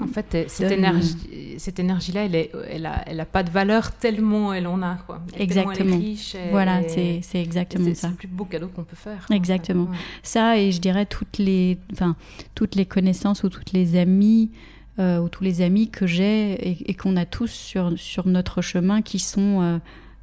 en 0.00 0.06
fait, 0.06 0.48
cette 0.48 0.72
énergie, 0.72 1.56
cette 1.58 1.78
énergie-là, 1.78 2.24
elle, 2.24 2.34
est, 2.34 2.50
elle, 2.70 2.86
a, 2.86 3.04
elle 3.06 3.20
a 3.20 3.26
pas 3.26 3.42
de 3.42 3.50
valeur 3.50 3.92
tellement 3.92 4.54
elle 4.54 4.66
en 4.66 4.80
a, 4.80 4.94
quoi. 5.06 5.20
exactement. 5.38 5.96
Elle 5.96 6.02
est 6.02 6.06
riche. 6.06 6.36
voilà, 6.50 6.88
c'est, 6.88 7.20
c'est 7.22 7.42
exactement 7.42 7.94
ça. 7.94 7.94
C'est 7.94 8.08
le 8.08 8.14
plus 8.14 8.28
beau 8.28 8.46
cadeau 8.46 8.68
qu'on 8.68 8.84
peut 8.84 8.96
faire. 8.96 9.26
Exactement. 9.30 9.88
Ça 10.22 10.58
et 10.58 10.72
je 10.72 10.80
dirais 10.80 11.04
toutes 11.04 11.36
les, 11.36 11.78
enfin, 11.92 12.16
toutes 12.54 12.74
les 12.74 12.86
connaissances 12.86 13.42
ou 13.42 13.50
toutes 13.50 13.72
les 13.72 13.98
amis 13.98 14.50
euh, 14.98 15.18
ou 15.18 15.28
tous 15.28 15.44
les 15.44 15.60
amis 15.60 15.90
que 15.90 16.06
j'ai 16.06 16.88
et, 16.88 16.94
qu'on 16.94 17.16
a 17.18 17.26
tous 17.26 17.50
sur 17.50 17.98
sur 17.98 18.26
notre 18.26 18.62
chemin 18.62 19.02
qui 19.02 19.18
sont 19.18 19.60
euh, 19.60 19.78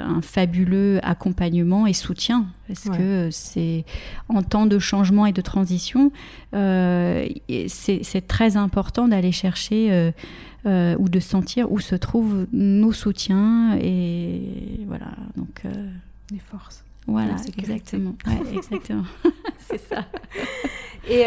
un, 0.00 0.20
fabuleux 0.22 0.98
accompagnement 1.02 1.86
et 1.86 1.92
soutien 1.92 2.46
parce 2.66 2.88
que 2.96 3.28
c'est 3.30 3.84
en 4.28 4.42
temps 4.42 4.66
de 4.66 4.78
changement 4.78 5.26
et 5.26 5.32
de 5.32 5.40
transition, 5.40 6.12
euh, 6.54 7.26
c'est 7.68 8.26
très 8.26 8.56
important 8.56 9.08
d'aller 9.08 9.32
chercher 9.32 9.92
euh, 9.92 10.10
euh, 10.66 10.96
ou 10.98 11.08
de 11.08 11.20
sentir 11.20 11.70
où 11.70 11.78
se 11.78 11.94
trouvent 11.94 12.46
nos 12.52 12.92
soutiens 12.92 13.78
et 13.80 14.84
voilà 14.86 15.12
donc 15.36 15.62
les 16.30 16.38
forces. 16.38 16.84
Voilà, 17.06 17.36
exactement. 17.56 18.14
exactement. 18.54 19.04
c'est 19.58 19.80
ça. 19.80 20.04
Et 21.08 21.24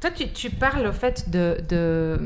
toi, 0.00 0.10
tu, 0.10 0.28
tu, 0.32 0.48
parles 0.48 0.86
au 0.86 0.92
fait 0.92 1.28
de, 1.28 1.58
de 1.68 2.18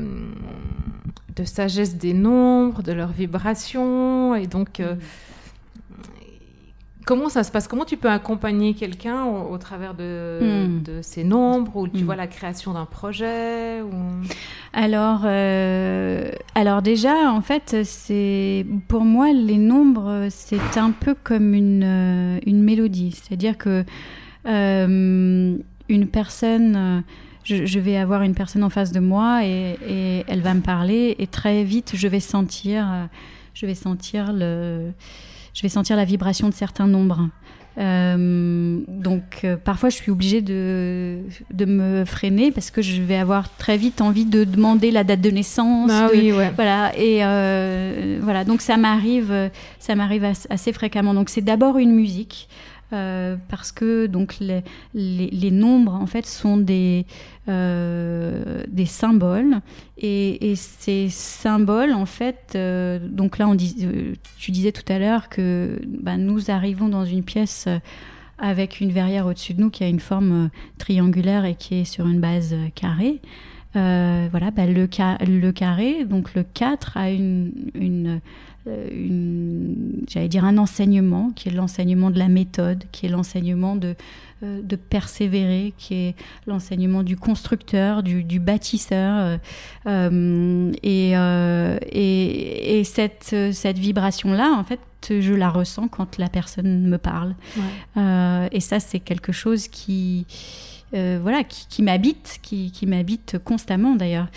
de 1.39 1.45
sagesse 1.45 1.95
des 1.95 2.13
nombres, 2.13 2.83
de 2.83 2.91
leurs 2.91 3.11
vibrations. 3.11 4.35
Et 4.35 4.45
donc, 4.45 4.79
euh, 4.79 4.95
comment 7.05 7.29
ça 7.29 7.43
se 7.43 7.51
passe? 7.51 7.67
Comment 7.67 7.85
tu 7.85 7.95
peux 7.95 8.09
accompagner 8.09 8.73
quelqu'un 8.73 9.23
au, 9.25 9.57
travers 9.57 9.93
de, 9.93 10.39
hmm. 10.41 10.83
de, 10.83 11.01
ces 11.01 11.23
nombres 11.23 11.77
ou 11.77 11.87
tu 11.87 12.03
hmm. 12.03 12.05
vois 12.05 12.17
la 12.17 12.27
création 12.27 12.73
d'un 12.73 12.85
projet 12.85 13.81
ou... 13.81 13.91
Alors, 14.73 15.21
euh, 15.23 16.29
alors 16.55 16.81
déjà, 16.81 17.31
en 17.31 17.41
fait, 17.41 17.83
c'est 17.83 18.65
pour 18.89 19.05
moi 19.05 19.31
les 19.31 19.57
nombres, 19.57 20.27
c'est 20.29 20.77
un 20.77 20.91
peu 20.91 21.15
comme 21.23 21.53
une, 21.53 21.83
euh, 21.83 22.39
une 22.45 22.61
mélodie. 22.61 23.11
C'est-à-dire 23.11 23.57
que 23.57 23.85
une 24.45 26.07
personne 26.11 27.03
je, 27.55 27.79
vais 27.79 27.97
avoir 27.97 28.21
une 28.21 28.35
personne 28.35 28.63
en 28.63 28.69
face 28.69 28.91
de 28.91 28.99
moi 28.99 29.45
et, 29.45 30.23
elle 30.27 30.41
va 30.41 30.53
me 30.53 30.61
parler 30.61 31.15
et 31.19 31.27
très 31.27 31.63
vite 31.63 31.93
je 31.95 32.07
vais 32.07 32.19
sentir, 32.19 32.87
euh, 32.91 33.05
je 33.53 33.65
vais 33.65 33.75
sentir 33.75 34.31
le, 34.33 34.91
je 35.53 35.61
vais 35.61 35.69
sentir 35.69 35.95
la 35.95 36.05
vibration 36.05 36.49
de 36.49 36.53
certains 36.53 36.87
nombres. 36.87 37.29
Euh, 37.77 38.79
donc 38.87 39.41
euh, 39.43 39.55
parfois 39.55 39.89
je 39.89 39.95
suis 39.95 40.11
obligée 40.11 40.41
de, 40.41 41.19
de 41.53 41.65
me 41.65 42.03
freiner 42.03 42.51
parce 42.51 42.71
que 42.71 42.81
je 42.81 43.01
vais 43.01 43.15
avoir 43.15 43.55
très 43.55 43.77
vite 43.77 44.01
envie 44.01 44.25
de 44.25 44.43
demander 44.43 44.91
la 44.91 45.03
date 45.03 45.21
de 45.21 45.29
naissance. 45.29 45.91
Ah 45.93 46.09
oui, 46.11 46.31
ouais. 46.33 46.51
Voilà 46.55 46.91
et 46.97 47.19
voilà 48.21 48.43
donc 48.43 48.61
ça 48.61 48.77
m'arrive 48.77 49.49
ça 49.79 49.95
m'arrive 49.95 50.25
assez 50.49 50.73
fréquemment. 50.73 51.13
Donc 51.13 51.29
c'est 51.29 51.41
d'abord 51.41 51.77
une 51.77 51.91
musique. 51.91 52.49
Euh, 52.91 53.35
parce 53.49 53.71
que 53.71 54.07
donc 54.07 54.39
les, 54.39 55.51
nombres 55.51 55.93
en 55.93 56.07
fait 56.07 56.25
sont 56.25 56.57
des, 56.57 57.05
euh, 57.47 58.63
des 58.67 58.87
symboles 58.87 59.61
et, 59.99 60.55
ces 60.55 61.07
symboles 61.09 61.93
en 61.93 62.07
fait 62.07 62.53
euh, 62.55 62.97
donc 63.07 63.37
là 63.37 63.47
on 63.47 63.53
dit, 63.53 63.87
tu 64.39 64.49
disais 64.49 64.71
tout 64.71 64.91
à 64.91 64.97
l'heure 64.97 65.29
que 65.29 65.79
bah, 65.87 66.17
nous 66.17 66.49
arrivons 66.49 66.89
dans 66.89 67.05
une 67.05 67.23
pièce 67.23 67.67
avec 68.39 68.81
une 68.81 68.91
verrière 68.91 69.27
au-dessus 69.27 69.53
de 69.53 69.61
nous 69.61 69.69
qui 69.69 69.83
a 69.83 69.87
une 69.87 69.99
forme 69.99 70.49
triangulaire 70.79 71.45
et 71.45 71.53
qui 71.53 71.81
est 71.81 71.85
sur 71.85 72.07
une 72.07 72.19
base 72.19 72.55
carrée. 72.73 73.21
voilà, 73.75 74.49
bah, 74.49 74.65
le, 74.65 74.87
carré, 74.87 76.05
donc 76.05 76.33
le 76.33 76.41
4 76.41 76.97
a 76.97 77.11
une, 77.11 78.19
une, 78.65 80.03
j'allais 80.07 80.27
dire 80.27 80.45
un 80.45 80.57
enseignement, 80.57 81.31
qui 81.35 81.49
est 81.49 81.51
l'enseignement 81.51 82.11
de 82.11 82.19
la 82.19 82.27
méthode, 82.27 82.83
qui 82.91 83.05
est 83.05 83.09
l'enseignement 83.09 83.75
de, 83.75 83.95
euh, 84.43 84.61
de 84.61 84.75
persévérer, 84.75 85.73
qui 85.77 85.93
est 85.95 86.15
l'enseignement 86.45 87.03
du 87.03 87.15
constructeur, 87.17 88.03
du, 88.03 88.23
du 88.23 88.39
bâtisseur. 88.39 89.39
Euh, 89.87 90.71
et, 90.83 91.11
et, 91.11 92.79
et, 92.79 92.83
cette, 92.83 93.35
cette 93.53 93.79
vibration-là, 93.79 94.53
en 94.57 94.63
fait, 94.63 94.79
je 95.09 95.33
la 95.33 95.49
ressens 95.49 95.87
quand 95.87 96.17
la 96.17 96.29
personne 96.29 96.87
me 96.87 96.97
parle. 96.97 97.35
et 97.97 98.59
ça, 98.59 98.79
c'est 98.79 98.99
quelque 98.99 99.31
chose 99.31 99.67
qui... 99.67 100.25
voilà, 100.91 101.43
qui, 101.43 101.67
qui 101.67 101.81
m'habite, 101.81 102.39
qui, 102.41 102.71
qui 102.71 102.85
m'habite 102.85 103.37
constamment 103.39 103.95
d'ailleurs. 103.95 104.27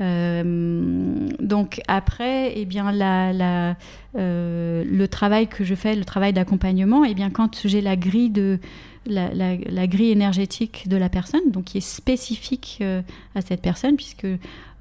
Euh, 0.00 1.28
donc 1.40 1.80
après, 1.88 2.52
eh 2.56 2.64
bien, 2.64 2.90
la, 2.92 3.32
la, 3.32 3.76
euh, 4.16 4.84
le 4.84 5.08
travail 5.08 5.46
que 5.46 5.64
je 5.64 5.74
fais, 5.74 5.94
le 5.94 6.04
travail 6.04 6.32
d'accompagnement, 6.32 7.04
eh 7.04 7.14
bien, 7.14 7.30
quand 7.30 7.66
j'ai 7.66 7.80
la 7.80 7.96
grille 7.96 8.30
de 8.30 8.58
la, 9.06 9.32
la, 9.34 9.86
grille 9.86 10.10
énergétique 10.10 10.88
de 10.88 10.96
la 10.96 11.08
personne, 11.08 11.50
donc 11.50 11.64
qui 11.64 11.78
est 11.78 11.82
spécifique 11.82 12.78
euh, 12.80 13.02
à 13.34 13.40
cette 13.40 13.62
personne, 13.62 13.96
puisque 13.96 14.26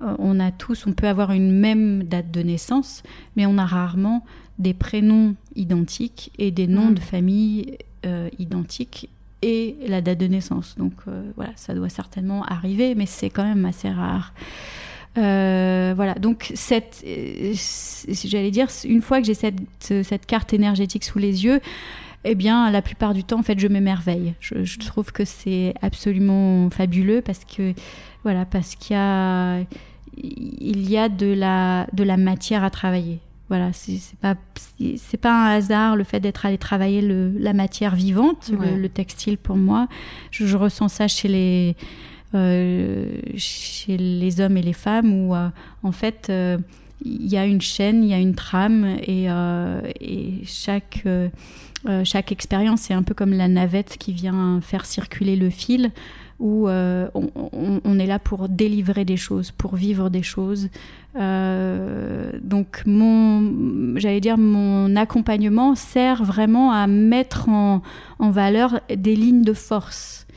on 0.01 0.39
a 0.39 0.51
tous, 0.51 0.87
on 0.87 0.93
peut 0.93 1.07
avoir 1.07 1.31
une 1.31 1.51
même 1.51 2.03
date 2.03 2.31
de 2.31 2.41
naissance, 2.41 3.03
mais 3.35 3.45
on 3.45 3.57
a 3.57 3.65
rarement 3.65 4.23
des 4.57 4.73
prénoms 4.73 5.35
identiques 5.55 6.31
et 6.37 6.51
des 6.51 6.67
noms 6.67 6.91
mm. 6.91 6.95
de 6.95 6.99
famille 7.01 7.77
identiques 8.37 9.09
et 9.41 9.75
la 9.87 9.99
date 9.99 10.19
de 10.19 10.27
naissance. 10.27 10.75
Donc 10.77 10.93
voilà, 11.35 11.51
ça 11.57 11.73
doit 11.73 11.89
certainement 11.89 12.45
arriver, 12.45 12.95
mais 12.95 13.05
c'est 13.05 13.29
quand 13.29 13.43
même 13.43 13.65
assez 13.65 13.89
rare. 13.89 14.33
Euh, 15.17 15.93
voilà, 15.95 16.13
donc 16.13 16.51
cette, 16.55 17.03
euh, 17.05 17.53
j'allais 18.07 18.51
dire, 18.51 18.67
une 18.85 19.01
fois 19.01 19.19
que 19.19 19.25
j'ai 19.25 19.33
cette, 19.33 19.59
cette 19.79 20.25
carte 20.25 20.53
énergétique 20.53 21.03
sous 21.03 21.19
les 21.19 21.45
yeux, 21.45 21.59
eh 22.25 22.35
bien, 22.35 22.69
la 22.69 22.81
plupart 22.81 23.13
du 23.13 23.23
temps, 23.23 23.39
en 23.39 23.43
fait, 23.43 23.59
je 23.59 23.67
m'émerveille. 23.67 24.33
Je, 24.39 24.63
je 24.63 24.79
trouve 24.79 25.11
que 25.11 25.25
c'est 25.25 25.73
absolument 25.81 26.69
fabuleux 26.69 27.21
parce 27.21 27.45
que, 27.45 27.73
voilà, 28.23 28.45
parce 28.45 28.75
qu'il 28.75 28.95
y 28.95 28.99
a, 28.99 29.61
il 30.17 30.89
y 30.89 30.97
a 30.97 31.09
de 31.09 31.33
la, 31.33 31.87
de 31.93 32.03
la 32.03 32.17
matière 32.17 32.63
à 32.63 32.69
travailler. 32.69 33.19
Voilà, 33.47 33.73
c'est 33.73 33.99
pas, 34.21 34.35
c'est 34.97 35.17
pas 35.17 35.33
un 35.33 35.55
hasard 35.55 35.95
le 35.95 36.03
fait 36.03 36.19
d'être 36.19 36.45
allé 36.45 36.59
travailler 36.59 37.01
le, 37.01 37.33
la 37.35 37.53
matière 37.53 37.95
vivante, 37.95 38.51
le, 38.51 38.87
textile 38.89 39.39
pour 39.39 39.55
moi. 39.55 39.87
Je, 40.29 40.45
je 40.45 40.55
ressens 40.55 40.89
ça 40.89 41.07
chez 41.07 41.27
les, 41.27 41.75
chez 42.33 43.97
les 43.97 44.41
hommes 44.41 44.57
et 44.57 44.61
les 44.61 44.73
femmes 44.73 45.13
où 45.13 45.35
euh, 45.35 45.49
en 45.83 45.91
fait 45.91 46.27
euh, 46.29 46.57
il 47.03 47.27
y 47.27 47.37
a 47.37 47.45
une 47.45 47.61
chaîne, 47.61 48.03
il 48.03 48.09
y 48.09 48.13
a 48.13 48.19
une 48.19 48.35
trame 48.35 48.97
et, 49.01 49.27
et 50.01 50.41
chaque 50.43 51.07
chaque 52.03 52.33
expérience 52.33 52.91
est 52.91 52.93
un 52.93 53.03
peu 53.03 53.13
comme 53.13 53.31
la 53.31 53.47
navette 53.47 53.97
qui 53.97 54.11
vient 54.11 54.59
faire 54.61 54.85
circuler 54.85 55.37
le 55.37 55.49
fil 55.49 55.91
où 56.39 56.67
on, 56.67 57.11
on, 57.85 57.99
est 57.99 58.05
là 58.05 58.19
pour 58.19 58.49
délivrer 58.49 59.05
des 59.05 59.15
choses, 59.15 59.51
pour 59.51 59.77
vivre 59.77 60.09
des 60.09 60.23
choses. 60.23 60.67
Euh, 61.15 62.31
donc 62.41 62.83
mon, 62.85 63.97
j'allais 63.97 64.21
dire, 64.21 64.37
mon 64.37 64.95
accompagnement 64.95 65.75
sert 65.75 66.23
vraiment 66.23 66.71
à 66.71 66.87
mettre 66.87 67.49
en, 67.49 67.81
en 68.19 68.29
valeur 68.29 68.79
des 68.95 69.15
lignes 69.15 69.41
de 69.41 69.53
force. 69.53 70.27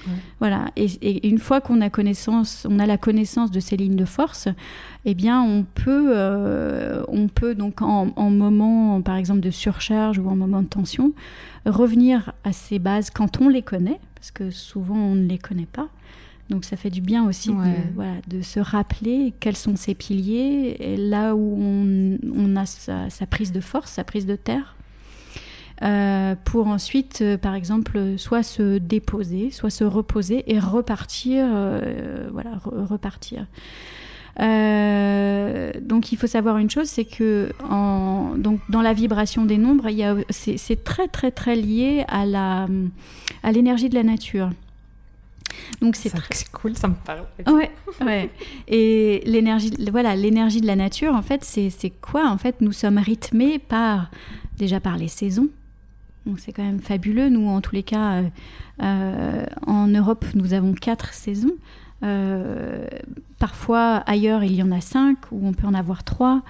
Voilà. 0.40 0.66
Et, 0.76 1.28
une 1.28 1.38
fois 1.38 1.60
qu'on 1.60 1.80
a 1.80 1.90
connaissance, 1.90 2.66
on 2.68 2.78
a 2.78 2.86
la 2.86 2.98
connaissance 2.98 3.50
de 3.50 3.60
ces 3.60 3.76
lignes 3.76 3.96
de 3.96 4.04
force, 4.04 4.48
eh 5.04 5.14
bien, 5.14 5.42
on 5.42 5.64
peut, 5.64 6.12
euh, 6.14 7.02
on 7.08 7.28
peut 7.28 7.54
donc 7.54 7.82
en, 7.82 8.30
moment, 8.30 9.00
par 9.02 9.16
exemple, 9.16 9.40
de 9.40 9.50
surcharge 9.50 10.18
ou 10.18 10.28
en 10.28 10.36
moment 10.36 10.62
de 10.62 10.68
tension, 10.68 11.12
revenir 11.66 12.32
à 12.44 12.52
ces 12.52 12.78
bases 12.78 13.10
quand 13.10 13.40
on 13.40 13.48
les 13.48 13.62
connaît, 13.62 14.00
parce 14.14 14.30
que 14.30 14.50
souvent 14.50 14.96
on 14.96 15.14
ne 15.14 15.26
les 15.26 15.38
connaît 15.38 15.66
pas. 15.66 15.88
Donc 16.50 16.64
ça 16.64 16.76
fait 16.76 16.90
du 16.90 17.00
bien 17.00 17.26
aussi 17.26 17.50
de, 17.50 17.94
voilà, 17.94 18.16
de 18.28 18.42
se 18.42 18.60
rappeler 18.60 19.32
quels 19.40 19.56
sont 19.56 19.76
ces 19.76 19.94
piliers, 19.94 20.76
et 20.80 20.96
là 20.96 21.34
où 21.34 21.56
on, 21.58 22.18
on 22.34 22.56
a 22.56 22.66
sa, 22.66 23.08
sa, 23.10 23.26
prise 23.26 23.52
de 23.52 23.60
force, 23.60 23.92
sa 23.92 24.04
prise 24.04 24.26
de 24.26 24.36
terre. 24.36 24.76
Euh, 25.82 26.36
pour 26.44 26.68
ensuite, 26.68 27.20
euh, 27.22 27.36
par 27.36 27.54
exemple, 27.54 28.16
soit 28.16 28.42
se 28.42 28.78
déposer, 28.78 29.50
soit 29.50 29.70
se 29.70 29.82
reposer 29.82 30.44
et 30.46 30.58
repartir, 30.58 31.44
euh, 31.48 32.28
voilà, 32.32 32.52
repartir. 32.64 33.46
donc 34.38 36.12
il 36.12 36.16
faut 36.16 36.28
savoir 36.28 36.58
une 36.58 36.70
chose, 36.70 36.86
c'est 36.86 37.04
que 37.04 37.50
en, 37.68 38.34
donc 38.36 38.60
dans 38.68 38.80
la 38.82 38.92
vibration 38.92 39.44
des 39.44 39.58
nombres, 39.58 39.88
c'est, 40.30 40.84
très 40.84 41.08
très 41.08 41.30
très 41.32 41.56
lié 41.56 42.04
à 42.08 42.26
la 42.26 42.68
à 43.42 43.50
l'énergie 43.50 43.88
de 43.88 43.94
la 43.94 44.04
nature. 44.04 44.50
Donc 45.80 45.96
c'est 45.96 46.10
très... 46.10 46.34
cool, 46.52 46.76
ça 46.76 46.88
me 46.88 46.94
parle. 46.94 47.24
Ouais, 47.46 47.70
ouais. 48.00 48.30
Et 48.68 49.22
l'énergie, 49.26 49.74
voilà, 49.90 50.14
l'énergie 50.14 50.60
de 50.60 50.66
la 50.66 50.76
nature, 50.76 51.14
en 51.14 51.22
fait, 51.22 51.44
c'est 51.44 51.92
quoi 52.00 52.28
En 52.28 52.38
fait, 52.38 52.60
nous 52.60 52.72
sommes 52.72 52.98
rythmés 52.98 53.58
par 53.58 54.10
déjà 54.56 54.78
par 54.78 54.96
les 54.96 55.08
saisons. 55.08 55.48
Donc 56.26 56.38
c'est 56.38 56.52
quand 56.52 56.62
même 56.62 56.80
fabuleux. 56.80 57.28
Nous, 57.28 57.48
en 57.48 57.60
tous 57.60 57.74
les 57.74 57.82
cas, 57.82 58.12
euh, 58.12 58.22
euh, 58.82 59.46
en 59.66 59.88
Europe, 59.88 60.24
nous 60.34 60.52
avons 60.54 60.72
quatre 60.72 61.14
saisons. 61.14 61.54
Euh, 62.04 62.86
parfois, 63.38 64.02
ailleurs, 64.06 64.44
il 64.44 64.54
y 64.54 64.62
en 64.62 64.72
a 64.72 64.80
cinq, 64.80 65.18
ou 65.30 65.46
on 65.46 65.52
peut 65.52 65.66
en 65.66 65.74
avoir 65.74 66.04
trois. 66.04 66.42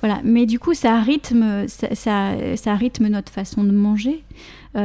Voilà. 0.00 0.20
Mais 0.24 0.46
du 0.46 0.58
coup, 0.58 0.74
ça 0.74 1.00
rythme, 1.00 1.66
ça, 1.68 2.74
rythme 2.74 3.08
notre 3.08 3.32
façon 3.32 3.64
de 3.64 3.72
manger. 3.72 4.22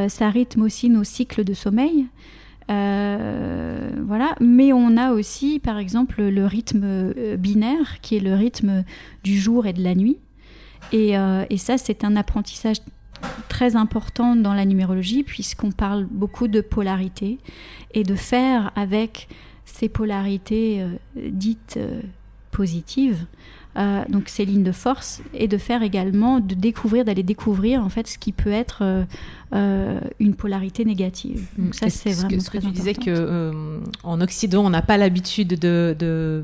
ça 0.07 0.29
rythme 0.29 0.61
aussi 0.61 0.89
nos 0.89 1.03
cycles 1.03 1.43
de 1.43 1.53
sommeil. 1.53 2.07
voilà. 2.67 4.35
Mais 4.39 4.73
on 4.73 4.95
a 4.97 5.11
aussi, 5.11 5.59
par 5.59 5.77
exemple, 5.77 6.23
le 6.23 6.45
rythme 6.45 7.13
binaire, 7.37 7.99
qui 8.01 8.15
est 8.15 8.21
le 8.21 8.35
rythme 8.35 8.83
du 9.23 9.37
jour 9.39 9.65
et 9.67 9.73
de 9.73 9.83
la 9.83 9.95
nuit. 9.95 10.17
Et 10.93 11.15
ça, 11.57 11.77
c'est 11.77 12.03
un 12.03 12.15
apprentissage 12.15 12.77
très 13.49 13.75
important 13.75 14.35
dans 14.35 14.53
la 14.53 14.65
numérologie 14.65 15.23
puisqu'on 15.23 15.71
parle 15.71 16.05
beaucoup 16.09 16.47
de 16.47 16.61
polarité 16.61 17.39
et 17.93 18.03
de 18.03 18.15
faire 18.15 18.71
avec 18.75 19.27
ces 19.65 19.89
polarités 19.89 20.81
euh, 20.81 21.29
dites 21.31 21.75
euh, 21.77 22.01
positives, 22.51 23.25
euh, 23.77 24.03
donc 24.09 24.27
ces 24.27 24.45
lignes 24.45 24.63
de 24.63 24.73
force, 24.73 25.21
et 25.33 25.47
de 25.47 25.57
faire 25.57 25.81
également, 25.81 26.39
de 26.39 26.55
découvrir, 26.55 27.05
d'aller 27.05 27.23
découvrir 27.23 27.81
en 27.83 27.89
fait 27.89 28.07
ce 28.07 28.17
qui 28.17 28.33
peut 28.33 28.51
être 28.51 29.05
une 29.53 30.35
polarité 30.35 30.83
négative. 30.83 31.47
Donc 31.57 31.75
ça, 31.75 31.89
c'est 31.89 32.11
vraiment 32.11 32.39
ce 32.41 32.49
que, 32.49 32.57
tu 32.57 32.71
disais 32.71 32.93
que 32.93 33.79
en 34.03 34.19
Occident, 34.19 34.65
on 34.65 34.69
n'a 34.69 34.81
pas 34.81 34.97
l'habitude 34.97 35.59
de 35.59 35.95
de 35.97 36.43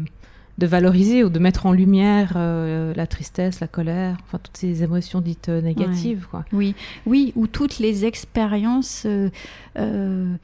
valoriser 0.65 1.23
ou 1.23 1.29
de 1.29 1.39
mettre 1.39 1.65
en 1.65 1.71
lumière 1.71 2.33
euh, 2.35 2.93
la 2.95 3.05
tristesse, 3.05 3.59
la 3.59 3.67
colère, 3.67 4.17
enfin 4.23 4.39
toutes 4.41 4.57
ces 4.57 4.83
émotions 4.83 5.21
dites 5.21 5.49
euh, 5.49 5.61
négatives. 5.61 6.27
Quoi. 6.29 6.45
Oui, 6.51 6.73
oui, 7.05 7.31
ou 7.35 7.45
toutes 7.47 7.77
les 7.77 8.05
expériences 8.05 9.05
euh, 9.05 10.35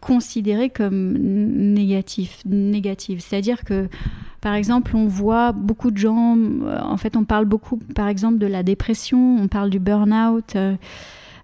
considérées 0.00 0.70
comme 0.70 1.12
négatives. 1.18 2.36
négatives. 2.46 3.20
C'est-à-dire 3.20 3.64
que, 3.64 3.88
par 4.40 4.54
exemple, 4.54 4.96
on 4.96 5.06
voit 5.06 5.52
beaucoup 5.52 5.90
de 5.90 5.98
gens, 5.98 6.38
en 6.82 6.96
fait, 6.96 7.16
on 7.16 7.24
parle 7.24 7.44
beaucoup, 7.44 7.76
par 7.94 8.08
exemple, 8.08 8.38
de 8.38 8.46
la 8.46 8.62
dépression, 8.62 9.36
on 9.38 9.48
parle 9.48 9.68
du 9.68 9.78
burn-out. 9.78 10.56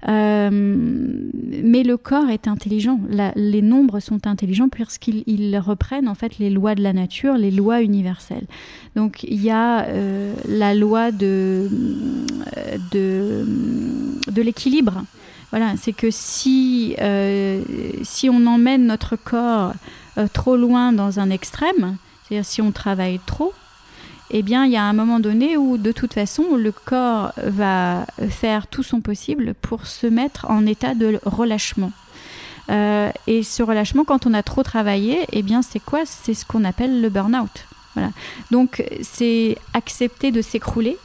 Euh, 0.06 0.50
mais 0.52 1.82
le 1.82 1.96
corps 1.96 2.28
est 2.30 2.46
intelligent. 2.46 3.00
les 3.34 3.62
nombres 3.62 4.00
sont 4.00 4.26
intelligents 4.26 4.68
puisqu'ils 4.68 5.58
reprennent 5.58 6.08
en 6.08 6.14
fait 6.14 6.38
les 6.38 6.50
lois 6.50 6.74
de 6.74 6.82
la 6.82 6.92
nature, 6.92 7.36
les 7.36 7.50
lois 7.50 7.82
universelles. 7.82 8.46
Donc 8.94 9.24
il 9.24 9.42
y 9.42 9.50
a 9.50 9.84
euh, 9.86 10.34
la 10.46 10.74
loi 10.74 11.10
de, 11.10 11.68
de, 12.92 14.42
l'équilibre. 14.42 15.04
Voilà, 15.50 15.74
c'est 15.78 15.92
que 15.92 16.10
si, 16.10 16.94
euh, 17.00 17.62
si 18.02 18.28
on 18.28 18.46
emmène 18.46 18.86
notre 18.86 19.16
corps 19.16 19.72
trop 20.32 20.56
loin 20.56 20.92
dans 20.92 21.20
un 21.20 21.30
extrême, 21.30 21.96
c'est-à-dire 22.22 22.44
si 22.44 22.60
on 22.60 22.70
travaille 22.70 23.18
trop, 23.24 23.52
eh 24.30 24.42
bien, 24.42 24.66
il 24.66 24.72
y 24.72 24.76
a 24.76 24.84
un 24.84 24.92
moment 24.92 25.20
donné 25.20 25.56
où, 25.56 25.78
de 25.78 25.92
toute 25.92 26.14
façon, 26.14 26.56
le 26.56 26.72
corps 26.72 27.32
va 27.42 28.06
faire 28.28 28.66
tout 28.66 28.82
son 28.82 29.00
possible 29.00 29.54
pour 29.54 29.86
se 29.86 30.06
mettre 30.06 30.50
en 30.50 30.66
état 30.66 30.94
de 30.94 31.18
relâchement. 31.24 31.92
Euh, 32.70 33.10
et 33.26 33.42
ce 33.42 33.62
relâchement, 33.62 34.04
quand 34.04 34.26
on 34.26 34.34
a 34.34 34.42
trop 34.42 34.62
travaillé, 34.62 35.20
eh 35.32 35.42
bien, 35.42 35.62
c'est 35.62 35.80
quoi? 35.80 36.00
C'est 36.04 36.34
ce 36.34 36.44
qu'on 36.44 36.64
appelle 36.64 37.00
le 37.00 37.08
burn-out. 37.08 37.66
Voilà. 37.94 38.10
Donc, 38.50 38.84
c'est 39.02 39.56
accepter 39.74 40.30
de 40.30 40.42
s'écrouler. 40.42 40.96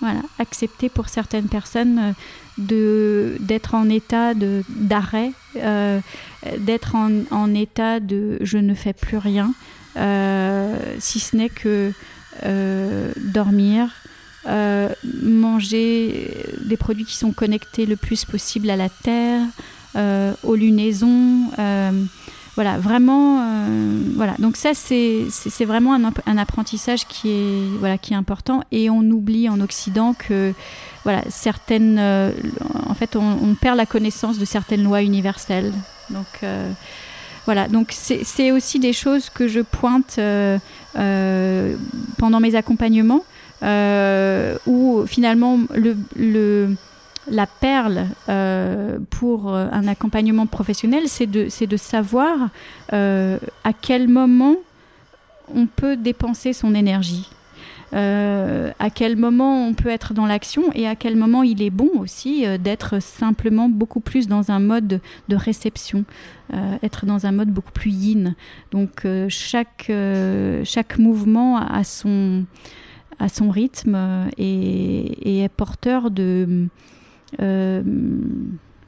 Voilà, 0.00 0.20
accepter 0.38 0.88
pour 0.88 1.08
certaines 1.08 1.48
personnes 1.48 1.98
euh, 1.98 2.12
de 2.58 3.36
d'être 3.40 3.74
en 3.74 3.88
état 3.88 4.34
de 4.34 4.62
d'arrêt, 4.68 5.32
euh, 5.56 6.00
d'être 6.58 6.94
en, 6.94 7.54
état 7.54 8.00
de 8.00 8.38
je 8.40 8.58
ne 8.58 8.74
fais 8.74 8.92
plus 8.92 9.18
rien, 9.18 9.54
si 10.98 11.20
ce 11.20 11.36
n'est 11.36 11.48
que 11.48 11.92
dormir, 12.42 13.88
euh, 14.46 14.90
manger 15.22 16.44
des 16.60 16.76
produits 16.76 17.06
qui 17.06 17.16
sont 17.16 17.32
connectés 17.32 17.86
le 17.86 17.96
plus 17.96 18.26
possible 18.26 18.68
à 18.68 18.76
la 18.76 18.90
Terre, 18.90 19.40
euh, 19.96 20.34
aux 20.42 20.54
lunaisons. 20.54 21.50
voilà, 22.54 22.78
vraiment, 22.78 23.42
voilà. 24.14 24.34
Donc 24.38 24.56
ça, 24.56 24.74
c'est 24.74 25.64
vraiment 25.64 25.94
un, 25.94 26.38
apprentissage 26.38 27.06
qui 27.06 27.30
est, 27.30 27.68
voilà, 27.78 27.98
qui 27.98 28.12
est 28.12 28.16
important. 28.16 28.62
Et 28.70 28.90
on 28.90 29.00
oublie 29.00 29.48
en 29.48 29.60
Occident 29.60 30.14
que, 30.14 30.52
voilà, 31.04 31.22
certaines, 31.30 31.98
en 31.98 32.94
fait, 32.94 33.16
on, 33.16 33.54
perd 33.54 33.76
la 33.76 33.86
connaissance 33.86 34.38
de 34.38 34.44
certaines 34.44 34.84
lois 34.84 35.02
universelles. 35.02 35.72
Donc 36.10 36.42
voilà, 37.44 37.68
donc 37.68 37.92
c'est 37.92 38.52
aussi 38.52 38.78
des 38.78 38.92
choses 38.92 39.28
que 39.28 39.48
je 39.48 39.60
pointe 39.60 40.16
euh, 40.18 40.58
euh, 40.96 41.76
pendant 42.16 42.40
mes 42.40 42.54
accompagnements, 42.54 43.24
euh, 43.62 44.56
où 44.66 45.04
finalement 45.06 45.58
le, 45.74 46.74
la 47.28 47.46
perle 47.46 48.06
pour 49.10 49.54
un 49.54 49.88
accompagnement 49.88 50.46
professionnel, 50.46 51.04
c'est 51.06 51.26
de 51.26 51.76
savoir 51.76 52.48
à 52.90 53.72
quel 53.80 54.08
moment 54.08 54.56
on 55.54 55.66
peut 55.66 55.96
dépenser 55.96 56.54
son 56.54 56.74
énergie. 56.74 57.28
Euh, 57.94 58.72
à 58.78 58.90
quel 58.90 59.16
moment 59.16 59.66
on 59.66 59.74
peut 59.74 59.88
être 59.88 60.14
dans 60.14 60.26
l'action 60.26 60.64
et 60.74 60.88
à 60.88 60.96
quel 60.96 61.16
moment 61.16 61.42
il 61.42 61.62
est 61.62 61.70
bon 61.70 61.90
aussi 61.98 62.44
euh, 62.44 62.58
d'être 62.58 63.00
simplement 63.00 63.68
beaucoup 63.68 64.00
plus 64.00 64.26
dans 64.26 64.50
un 64.50 64.58
mode 64.58 65.00
de 65.28 65.36
réception, 65.36 66.04
euh, 66.52 66.76
être 66.82 67.06
dans 67.06 67.26
un 67.26 67.32
mode 67.32 67.50
beaucoup 67.50 67.72
plus 67.72 67.90
yin. 67.90 68.34
Donc 68.72 69.06
chaque, 69.28 69.92
chaque 70.64 70.98
mouvement 70.98 71.58
a 71.58 71.84
son, 71.84 72.44
a 73.18 73.28
son 73.28 73.50
rythme 73.50 74.28
et, 74.38 75.38
et 75.38 75.44
est 75.44 75.48
porteur 75.48 76.10
de 76.10 76.68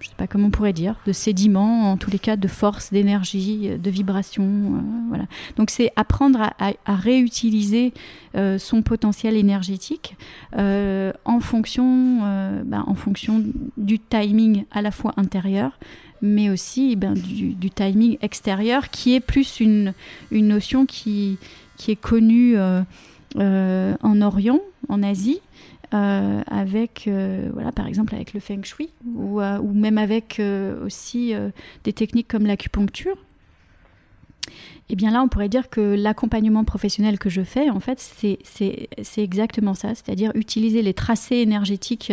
je 0.01 0.09
sais 0.09 0.15
pas 0.17 0.27
comment 0.27 0.49
on 0.49 0.51
pourrait 0.51 0.73
dire, 0.73 0.97
de 1.07 1.13
sédiments, 1.13 1.91
en 1.91 1.97
tous 1.97 2.11
les 2.11 2.19
cas 2.19 2.37
de 2.37 2.49
force, 2.49 2.93
d'énergie, 2.93 3.71
de 3.79 3.91
vibration. 3.91 4.45
Euh, 4.45 4.81
voilà. 5.09 5.25
Donc 5.57 5.71
c'est 5.71 5.91
apprendre 5.97 6.51
à, 6.59 6.95
réutiliser 6.95 7.93
euh, 8.37 8.59
son 8.59 8.83
potentiel 8.83 9.37
énergétique 9.37 10.17
euh, 10.57 11.13
en, 11.25 11.41
fonction, 11.41 12.21
ben, 12.65 12.85
en 12.87 12.95
fonction 12.95 13.43
du 13.77 13.99
timing 13.99 14.65
à 14.71 14.83
la 14.83 14.91
fois 14.91 15.15
intérieur, 15.17 15.79
mais 16.21 16.51
aussi 16.51 16.97
ben, 16.97 17.15
du, 17.15 17.71
timing 17.71 18.19
extérieur, 18.21 18.91
qui 18.91 19.15
est 19.15 19.21
plus 19.21 19.61
une, 19.61 19.95
notion 20.31 20.85
qui 20.85 21.39
est 21.89 21.97
connue 21.97 22.57
en 23.39 24.23
Orient, 24.23 24.61
en 24.89 25.03
Asie, 25.03 25.41
euh, 25.94 26.42
avec, 26.49 27.05
euh, 27.07 27.49
voilà, 27.53 27.70
par 27.70 27.87
exemple 27.87 28.14
avec 28.14 28.35
le 28.35 28.40
feng 28.40 28.62
shui 28.64 28.90
ou, 29.14 29.40
euh, 29.40 29.62
même 29.62 29.99
avec 29.99 30.40
aussi 30.85 31.33
des 31.85 31.92
techniques 31.92 32.29
comme 32.29 32.46
l'acupuncture. 32.46 33.16
Et 34.88 34.92
eh 34.92 34.96
bien 34.96 35.11
là, 35.11 35.20
on 35.22 35.29
pourrait 35.29 35.49
dire 35.49 35.68
que 35.68 35.81
l'accompagnement 35.81 36.62
professionnel 36.62 37.18
que 37.18 37.29
je 37.29 37.42
fais, 37.42 37.70
en 37.70 37.81
fait, 37.81 37.99
c'est 37.99 38.38
exactement 39.16 39.75
ça, 39.75 39.88
c'est-à-dire 39.96 40.31
utiliser 40.37 40.83
les 40.83 40.94
tracés 40.94 41.37
énergétiques 41.37 42.12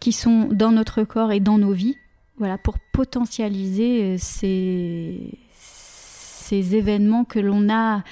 qui 0.00 0.10
sont 0.10 0.48
dans 0.50 0.72
notre 0.72 1.04
corps 1.04 1.30
et 1.30 1.38
dans 1.38 1.58
nos 1.58 1.70
vies, 1.70 1.96
voilà, 2.38 2.58
pour 2.58 2.80
potentialiser 2.92 4.18
ces, 4.18 5.38
ces 5.52 6.74
événements 6.74 7.24
que 7.24 7.38
l'on 7.38 7.68
a 7.68 8.02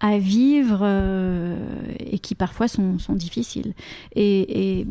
à 0.00 0.18
vivre 0.18 0.80
euh, 0.82 1.56
et 1.98 2.18
qui 2.18 2.34
parfois 2.34 2.68
sont, 2.68 2.98
difficiles. 3.10 3.72
Et, 4.14 4.86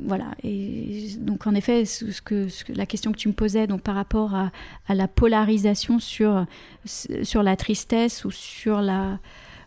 voilà. 0.00 0.26
Et 0.42 1.10
donc 1.18 1.46
en 1.46 1.54
effet, 1.54 1.84
ce 1.84 2.20
que, 2.22 2.48
la 2.74 2.86
question 2.86 3.12
que 3.12 3.18
tu 3.18 3.28
me 3.28 3.34
posais 3.34 3.66
donc 3.66 3.82
par 3.82 3.94
rapport 3.94 4.34
à, 4.34 4.50
la 4.88 5.08
polarisation 5.08 5.98
sur 5.98 6.46
sur 6.84 7.42
la 7.42 7.56
tristesse 7.56 8.24
ou 8.24 8.30
sur 8.30 8.80
la 8.80 9.18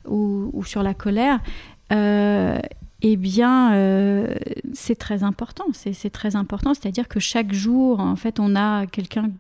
ou 0.06 0.64
sur 0.66 0.84
la 0.84 0.94
colère. 0.94 1.40
Euh, 1.92 2.58
eh 3.02 3.18
bien, 3.18 3.74
euh, 3.74 4.36
c'est 4.74 4.96
très 4.96 5.24
important. 5.24 5.66
C'est 5.74 6.12
très 6.12 6.36
important. 6.36 6.74
C'est-à-dire 6.74 7.08
que 7.08 7.20
chaque 7.20 7.52
jour, 7.52 8.00
en 8.00 8.16
fait, 8.16 8.40
on 8.40 8.56
a 8.56 8.86
quelqu'un 8.86 9.32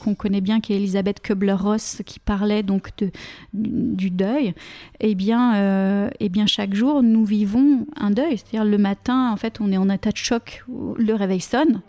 qu'on 0.00 0.14
connaît 0.14 0.40
bien, 0.40 0.60
qui 0.60 0.72
est 0.72 0.76
Elisabeth 0.76 1.20
Kubler-Ross, 1.20 2.02
qui 2.04 2.18
parlait 2.18 2.62
donc 2.62 2.90
de, 2.98 3.10
du 3.52 4.10
deuil, 4.10 4.54
eh 5.00 5.14
bien, 5.14 6.10
eh 6.18 6.28
bien, 6.28 6.46
chaque 6.46 6.74
jour, 6.74 7.02
nous 7.02 7.24
vivons 7.24 7.86
un 7.96 8.10
deuil. 8.10 8.38
C'est-à-dire 8.38 8.64
le 8.64 8.78
matin, 8.78 9.30
en 9.32 9.36
fait, 9.36 9.60
on 9.60 9.72
est 9.72 9.76
en 9.76 9.88
état 9.90 10.10
de 10.10 10.16
choc, 10.16 10.64
le 10.68 11.14
réveil 11.14 11.40
sonne. 11.40 11.80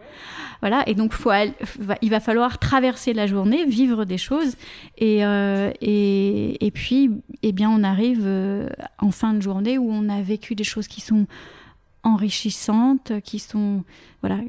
Voilà, 0.62 0.84
et 0.88 0.96
donc 0.96 1.14
faut, 1.14 1.32
il 2.02 2.10
va 2.10 2.20
falloir 2.20 2.58
traverser 2.58 3.14
la 3.14 3.28
journée, 3.28 3.66
vivre 3.66 4.06
des 4.06 4.18
choses, 4.18 4.56
et, 4.98 5.20
et, 5.82 6.66
et, 6.66 6.72
puis, 6.72 7.12
eh 7.44 7.52
bien, 7.52 7.70
on 7.70 7.84
arrive 7.84 8.28
en 9.00 9.12
fin 9.12 9.34
de 9.34 9.42
journée 9.42 9.78
où 9.78 9.90
on 9.92 10.10
a 10.10 10.22
vécu 10.22 10.56
des 10.56 10.64
choses 10.64 10.88
qui 10.88 11.02
sont 11.02 11.28
enrichissantes, 12.04 13.14
qui 13.24 13.40
sont 13.40 13.84
voilà, 14.22 14.40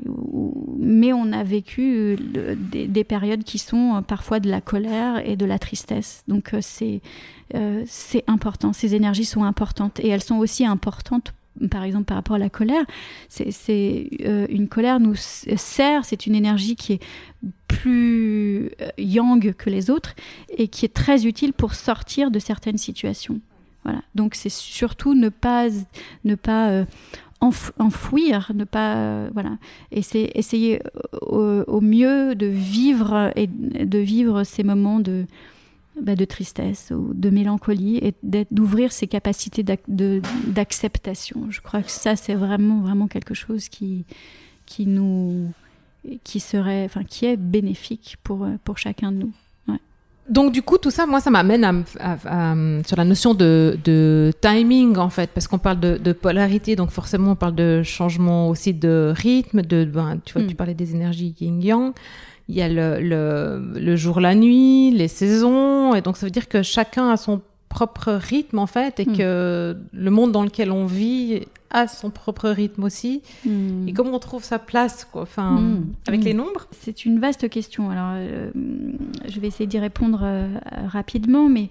mais 0.79 1.13
on 1.13 1.31
a 1.33 1.45
vécu 1.45 2.17
euh, 2.37 2.57
des, 2.57 3.05
périodes 3.05 3.45
qui 3.45 3.59
sont 3.59 3.97
euh, 3.97 4.01
parfois 4.01 4.41
de 4.41 4.49
la 4.49 4.63
colère 4.63 5.27
et 5.29 5.37
de 5.37 5.45
la 5.45 5.59
tristesse. 5.59 6.25
Donc 6.27 6.55
euh, 6.55 6.61
c'est 6.63 7.01
c'est 7.87 8.25
important, 8.27 8.75
ces 8.75 8.95
énergies 8.95 9.25
sont 9.25 9.43
importantes 9.43 10.01
et 10.01 10.09
elles 10.09 10.23
sont 10.23 10.37
aussi 10.37 10.67
importantes 10.67 11.33
par 11.71 11.83
exemple 11.83 12.05
par 12.05 12.19
rapport 12.19 12.37
à 12.37 12.39
la 12.39 12.51
colère, 12.51 12.85
c'est 13.31 14.11
une 14.21 14.69
colère 14.69 15.01
nous 15.01 15.15
sert, 15.17 16.05
c'est 16.05 16.27
une 16.27 16.35
énergie 16.35 16.77
qui 16.77 16.93
est 16.93 17.01
plus 17.67 18.71
yang 18.99 19.55
que 19.55 19.71
les 19.71 19.89
autres 19.89 20.15
et 20.59 20.69
qui 20.69 20.85
est 20.85 20.93
très 20.93 21.27
utile 21.27 21.55
pour 21.55 21.75
sortir 21.75 22.31
de 22.31 22.39
certaines 22.39 22.77
situations. 22.77 23.41
Voilà. 23.85 24.03
Donc 24.15 24.35
c'est 24.35 24.51
surtout 24.51 25.15
ne 25.15 25.31
pas 25.31 25.69
ne 26.25 26.35
pas 26.35 26.85
enfouir, 27.41 28.53
ne 28.55 28.65
pas 28.65 28.97
euh, 28.97 29.31
voilà, 29.33 29.59
c'est 30.03 30.31
essayer 30.35 30.81
au, 31.23 31.81
mieux 31.81 32.35
de 32.35 32.47
vivre 32.47 33.33
et 33.37 33.47
de 33.47 33.99
vivre 33.99 34.45
ces 34.45 34.65
moments 34.65 35.01
de 35.01 35.27
bah, 36.01 36.15
de 36.15 36.25
tristesse 36.25 36.93
ou 36.95 37.13
de 37.15 37.31
mélancolie 37.31 37.99
et 37.99 38.15
d'ouvrir 38.51 38.93
ses 38.93 39.07
capacités 39.07 39.65
d'acceptation. 39.89 41.47
Je 41.51 41.61
crois 41.61 41.83
que 41.83 41.91
ça 41.91 42.17
c'est 42.17 42.35
vraiment 42.35 42.81
vraiment 42.81 43.09
quelque 43.09 43.35
chose 43.35 43.69
qui 43.69 44.05
qui 44.67 44.87
nous 44.87 45.53
qui 46.25 46.41
serait 46.41 46.85
enfin 46.85 47.05
qui 47.05 47.27
est 47.27 47.37
bénéfique 47.37 48.17
pour 48.23 48.47
pour 48.65 48.79
chacun 48.79 49.13
de 49.13 49.19
nous. 49.19 49.33
Donc 50.29 50.53
du 50.53 50.63
coup, 50.63 50.77
tout 50.77 50.91
ça, 50.91 51.07
moi, 51.07 51.21
ça 51.21 51.31
m'amène 51.31 51.65
à, 51.65 52.55
sur 52.87 52.97
la 52.97 53.05
notion 53.05 53.35
de, 53.35 53.79
de, 53.85 54.33
timing 54.41 54.99
en 54.99 55.09
fait, 55.09 55.31
parce 55.33 55.49
qu'on 55.49 55.59
parle 55.59 55.81
de, 55.81 55.97
de, 55.97 56.13
polarité, 56.13 56.77
donc 56.77 56.91
forcément 56.91 57.33
on 57.33 57.37
parle 57.37 57.55
de 57.55 57.83
changement 57.83 58.51
aussi 58.51 58.75
de 58.75 59.13
rythme, 59.17 59.63
de, 59.63 59.85
ben, 59.85 60.19
tu 60.25 60.35
vois, 60.35 60.43
tu 60.43 60.55
mm. 60.55 60.57
parlais 60.57 60.75
des 60.75 60.95
énergies 60.95 61.35
yin-yang. 61.41 61.93
Il 62.51 62.55
y 62.55 62.63
a 62.63 62.69
le, 62.69 63.01
le, 63.01 63.79
le, 63.79 63.97
jour, 63.97 64.21
la 64.21 64.35
nuit, 64.35 64.91
les 64.91 65.09
saisons, 65.09 65.95
et 65.95 66.01
donc 66.01 66.17
ça 66.17 66.27
veut 66.27 66.31
dire 66.31 66.49
que 66.49 66.63
chacun 66.63 67.11
a 67.11 67.17
son 67.17 67.41
propre 67.69 68.13
rythme 68.13 68.59
en 68.59 68.67
fait, 68.67 69.01
et 69.01 69.07
mm. 69.07 69.17
que 69.17 69.77
le 69.93 70.11
monde 70.11 70.33
dans 70.33 70.43
lequel 70.43 70.71
on 70.71 70.85
vit 70.85 71.43
a 71.71 71.87
son 71.87 72.11
propre 72.11 72.49
rythme 72.49 72.85
aussi. 72.85 73.23
Hmm. 73.45 73.87
Et 73.89 73.93
comment 73.93 74.15
on 74.15 74.19
trouve 74.19 74.45
sa 74.45 74.59
place, 74.59 75.05
quoi, 75.05 75.23
enfin, 75.23 75.61
hmm. 75.61 75.87
avec 76.07 76.25
les 76.25 76.35
hmm. 76.35 76.39
nombres? 76.39 76.67
C'est 76.73 77.05
une 77.05 77.21
vaste 77.21 77.49
question. 77.49 77.91
Alors, 77.91 78.13
euh, 78.15 78.51
je 79.27 79.41
vais 79.41 79.49
essayer 79.49 79.67
d'y 79.67 79.79
répondre 79.79 80.21
euh, 80.23 80.49
rapidement, 80.87 81.49
mais 81.49 81.69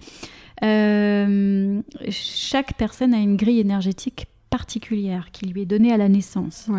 euh, 0.63 1.81
chaque 2.09 2.75
personne 2.77 3.13
a 3.13 3.19
une 3.19 3.37
grille 3.37 3.59
énergétique 3.59 4.27
particulière 4.49 5.29
qui 5.31 5.45
lui 5.47 5.63
est 5.63 5.65
donnée 5.65 5.91
à 5.91 5.97
la 5.97 6.09
naissance. 6.09 6.69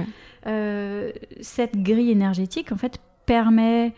cette 1.40 1.82
grille 1.82 2.10
énergétique, 2.10 2.72
en 2.72 2.76
fait, 2.76 2.98
permet 3.26 3.92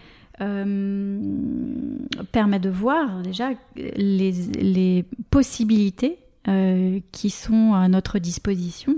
permet 2.32 2.58
de 2.58 2.70
voir 2.70 3.20
déjà 3.20 3.50
les, 3.76 4.32
les 4.32 5.04
possibilités 5.28 6.16
euh, 6.48 7.00
qui 7.12 7.30
sont 7.30 7.74
à 7.74 7.88
notre 7.88 8.18
disposition. 8.18 8.96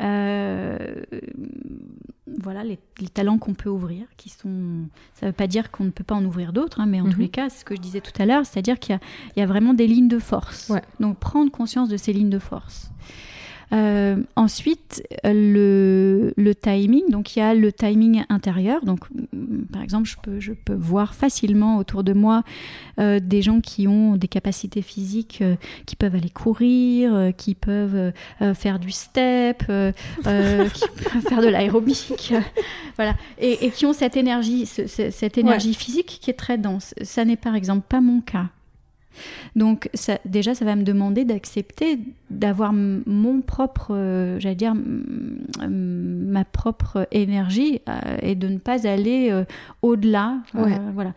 Euh, 0.00 0.78
voilà 2.40 2.62
les, 2.62 2.78
talents 3.12 3.38
qu'on 3.38 3.54
peut 3.54 3.68
ouvrir, 3.68 4.06
qui 4.16 4.28
sont. 4.28 4.88
Ça 5.14 5.26
ne 5.26 5.30
veut 5.30 5.36
pas 5.36 5.48
dire 5.48 5.72
qu'on 5.72 5.84
ne 5.84 5.90
peut 5.90 6.04
pas 6.04 6.14
en 6.14 6.24
ouvrir 6.24 6.52
d'autres, 6.52 6.80
hein, 6.80 6.86
mais 6.86 7.00
en 7.00 7.06
tous 7.06 7.16
mhm. 7.16 7.22
les 7.22 7.28
cas, 7.28 7.48
c'est 7.48 7.60
ce 7.60 7.64
que 7.64 7.74
je 7.74 7.80
disais 7.80 8.00
tout 8.00 8.12
à 8.20 8.26
l'heure, 8.26 8.46
c'est-à-dire 8.46 8.78
qu'il 8.78 8.98
y, 9.36 9.40
a 9.40 9.46
vraiment 9.46 9.74
des 9.74 9.86
lignes 9.86 10.08
de 10.08 10.20
force. 10.20 10.70
Donc 11.00 11.18
prendre 11.18 11.50
conscience 11.50 11.88
de 11.88 11.96
ces 11.96 12.12
lignes 12.12 12.30
de 12.30 12.38
force. 12.38 12.90
Euh, 13.72 14.16
ensuite, 14.36 15.02
le, 15.24 16.32
le, 16.36 16.54
timing, 16.54 17.10
donc 17.10 17.36
il 17.36 17.40
y 17.40 17.42
a 17.42 17.54
le 17.54 17.72
timing 17.72 18.24
intérieur. 18.28 18.84
Donc, 18.84 19.00
mm, 19.10 19.64
par 19.72 19.82
exemple, 19.82 20.08
je 20.08 20.16
peux, 20.22 20.40
je 20.40 20.52
peux 20.52 20.74
voir 20.74 21.14
facilement 21.14 21.76
autour 21.76 22.02
de 22.02 22.12
moi 22.12 22.44
euh, 22.98 23.20
des 23.20 23.42
gens 23.42 23.60
qui 23.60 23.86
ont 23.86 24.16
des 24.16 24.28
capacités 24.28 24.82
physiques, 24.82 25.40
euh, 25.42 25.56
qui 25.86 25.96
peuvent 25.96 26.14
aller 26.14 26.30
courir, 26.30 27.32
qui 27.36 27.54
peuvent 27.54 28.12
faire 28.54 28.78
du 28.78 28.90
step, 28.90 29.58
qui 29.58 30.24
peuvent 30.24 31.22
faire 31.28 31.42
de 31.42 31.48
l'aérobic, 31.48 32.32
voilà, 32.96 33.14
et, 33.38 33.66
et, 33.66 33.70
qui 33.70 33.86
ont 33.86 33.92
cette 33.92 34.16
énergie, 34.16 34.66
cette 34.66 35.38
énergie 35.38 35.74
physique 35.74 36.18
qui 36.20 36.30
est 36.30 36.34
très 36.34 36.58
dense. 36.58 36.94
Ça 37.02 37.24
n'est 37.24 37.36
par 37.36 37.54
exemple 37.54 37.86
pas 37.88 38.00
mon 38.00 38.20
cas. 38.20 38.46
Donc 39.56 39.88
ça, 39.94 40.18
déjà, 40.24 40.54
ça 40.54 40.64
va 40.64 40.76
me 40.76 40.82
demander 40.82 41.24
d'accepter 41.24 41.98
d'avoir 42.30 42.72
mon 42.72 43.40
propre, 43.40 43.94
euh, 43.94 44.38
j'allais 44.40 44.54
dire, 44.54 44.74
ma 45.68 46.44
propre 46.44 47.06
énergie 47.10 47.80
euh, 47.88 48.18
et 48.22 48.34
de 48.34 48.48
ne 48.48 48.58
pas 48.58 48.86
aller 48.86 49.28
euh, 49.30 49.44
au-delà. 49.82 50.38
voilà. 50.54 51.12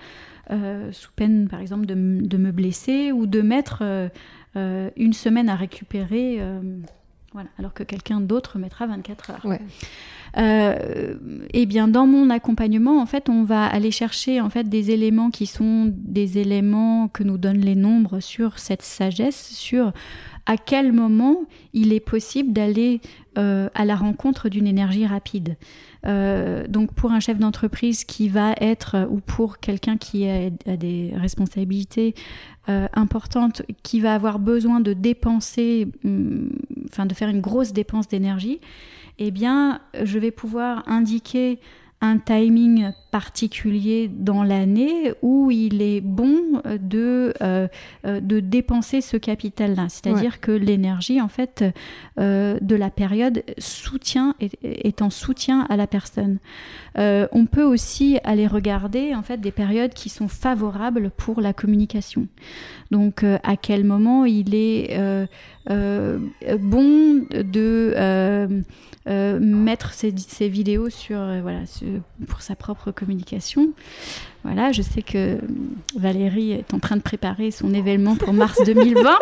sous 0.92 1.12
peine, 1.16 1.48
par 1.48 1.60
exemple, 1.60 1.86
de, 1.86 1.96
de, 1.96 2.38
me 2.38 2.52
blesser 2.52 3.12
ou 3.12 3.26
de 3.26 3.42
mettre 3.42 3.84
une 4.56 5.14
semaine 5.14 5.50
à 5.50 5.56
récupérer, 5.56 6.40
voilà, 7.34 7.50
alors 7.58 7.74
que 7.74 7.84
quelqu'un 7.84 8.20
d'autre 8.20 8.60
mettra 8.60 8.88
24 8.88 9.30
heures. 9.30 9.46
Ouais. 9.46 9.62
Euh, 10.38 11.16
eh 11.54 11.66
bien, 11.66 11.88
dans 11.88 12.08
mon 12.08 12.30
accompagnement, 12.30 13.02
en 13.02 13.06
fait, 13.06 13.30
on 13.30 13.44
va 13.44 13.66
aller 13.66 13.92
chercher 13.92 14.40
en 14.40 14.50
fait 14.50 14.70
des 14.70 14.92
éléments 14.92 15.30
qui 15.30 15.46
sont 15.46 15.92
des 15.94 16.38
éléments 16.38 17.08
que 17.08 17.24
nous 17.24 17.38
donnent 17.38 17.62
les 17.62 17.76
nombres 17.76 18.20
sur 18.20 18.60
cette 18.60 18.82
sagesse, 18.82 19.54
sur 19.54 19.92
à 20.46 20.58
quel 20.58 20.92
moment 20.92 21.44
il 21.74 21.94
est 21.94 22.00
possible 22.00 22.52
d'aller 22.52 23.02
euh, 23.38 23.70
à 23.76 23.86
la 23.86 23.96
rencontre 23.96 24.50
d'une 24.50 24.68
énergie 24.68 25.06
rapide. 25.06 25.56
Euh, 26.08 26.66
donc 26.68 26.94
pour 26.94 27.12
un 27.12 27.20
chef 27.20 27.38
d'entreprise 27.38 28.06
qui 28.06 28.28
va 28.28 28.54
être, 28.60 29.08
ou 29.10 29.20
pour 29.20 29.60
quelqu'un 29.60 29.98
qui 29.98 30.28
a, 30.28 30.50
des 30.50 31.12
responsabilités 31.16 32.16
importantes, 32.68 33.64
qui 33.84 34.00
va 34.00 34.14
avoir 34.14 34.40
besoin 34.40 34.80
de 34.80 34.94
dépenser, 34.94 35.88
hum, 36.06 36.50
enfin 36.92 37.06
de 37.06 37.14
faire 37.14 37.30
une 37.30 37.42
grosse 37.42 37.74
dépense 37.74 38.08
d'énergie, 38.08 38.60
eh 39.20 39.32
bien, 39.32 39.82
je 40.04 40.20
vais 40.20 40.32
pouvoir 40.32 40.84
indiquer 40.88 41.60
un 42.02 42.18
timing 42.18 42.92
particulier 43.12 44.10
dans 44.12 44.44
l'année 44.44 45.14
où 45.22 45.52
il 45.52 45.84
est 45.84 46.02
bon 46.02 46.62
de, 46.66 47.34
euh, 47.42 47.68
euh, 48.06 48.20
de 48.20 48.40
dépenser 48.40 49.02
ce 49.02 49.18
capital-là. 49.18 49.86
C'est-à-dire 49.88 50.40
que 50.40 50.52
l'énergie, 50.52 51.22
en 51.22 51.28
fait, 51.28 51.64
euh, 52.20 52.58
de 52.60 52.76
la 52.76 52.90
période 52.90 53.44
soutient, 53.60 54.34
est, 54.40 55.02
en 55.04 55.12
soutien 55.12 55.68
à 55.70 55.78
la 55.78 55.86
personne. 55.86 56.40
on 56.96 57.46
peut 57.46 57.64
aussi 57.64 58.18
aller 58.24 58.48
regarder, 58.48 59.14
en 59.14 59.22
fait, 59.22 59.40
des 59.40 59.52
périodes 59.52 59.94
qui 59.94 60.10
sont 60.10 60.28
favorables 60.28 61.12
pour 61.12 61.40
la 61.40 61.54
communication. 61.54 62.28
Donc, 62.90 63.24
à 63.24 63.58
quel 63.58 63.84
moment 63.84 64.26
il 64.26 64.56
est 64.56 64.98
bon 65.68 67.26
de 67.32 67.94
euh, 69.08 69.40
mettre 69.40 69.94
ses, 69.94 70.12
vidéos 70.48 70.92
sur, 70.92 71.20
euh, 71.20 71.42
voilà, 71.42 71.62
pour 72.28 72.44
sa 72.44 72.56
propre 72.56 72.92
communication. 72.92 73.74
Voilà, 74.44 74.72
je 74.72 74.82
sais 74.82 75.02
que 75.02 75.40
Valérie 75.96 76.52
est 76.52 76.74
en 76.74 76.80
train 76.80 76.98
de 76.98 77.02
préparer 77.02 77.52
son 77.52 77.74
événement 77.74 78.16
pour 78.16 78.34
mars 78.34 78.60
2020. 78.66 79.20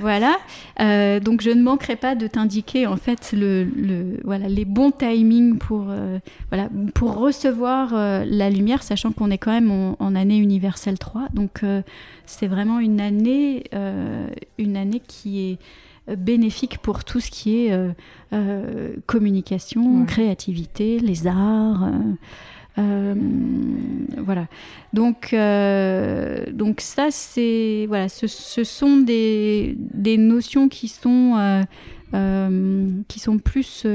voilà, 0.00 0.36
euh, 0.80 1.18
donc 1.20 1.40
je 1.40 1.50
ne 1.50 1.62
manquerai 1.62 1.96
pas 1.96 2.14
de 2.14 2.26
t'indiquer 2.26 2.86
en 2.86 2.96
fait 2.96 3.32
le, 3.32 3.64
le, 3.64 4.20
voilà, 4.24 4.48
les 4.48 4.64
bons 4.64 4.90
timings 4.90 5.58
pour, 5.58 5.86
voilà, 6.50 6.68
pour 6.94 7.16
recevoir 7.16 7.92
la 7.94 8.50
lumière, 8.50 8.82
sachant 8.82 9.12
qu'on 9.12 9.30
est 9.30 9.38
quand 9.38 9.52
même 9.52 9.70
en, 9.70 9.96
en 9.98 10.14
année 10.14 10.36
universelle 10.38 10.98
3. 10.98 11.28
Donc 11.32 11.62
c'est 12.26 12.46
vraiment 12.46 12.78
une 12.78 13.00
année, 13.00 13.64
une 14.58 14.76
année 14.76 15.02
qui 15.06 15.50
est 15.50 15.58
bénéfique 16.16 16.78
pour 16.78 17.04
tout 17.04 17.20
ce 17.20 17.30
qui 17.30 17.66
est 17.66 17.72
euh, 17.72 17.90
euh, 18.32 18.96
communication, 19.06 20.04
créativité, 20.06 20.98
les 20.98 21.26
arts. 21.26 21.84
Euh, 21.84 22.14
voilà. 22.78 24.46
Donc, 24.92 25.34
donc 26.52 26.80
ça, 26.80 27.08
c'est 27.10 27.86
voilà, 27.88 28.08
ce, 28.08 28.26
sont 28.64 28.98
des, 28.98 29.76
des, 29.78 30.16
notions 30.16 30.68
qui 30.68 30.88
sont 30.88 31.64
qui 33.08 33.20
sont 33.20 33.38
plus 33.38 33.86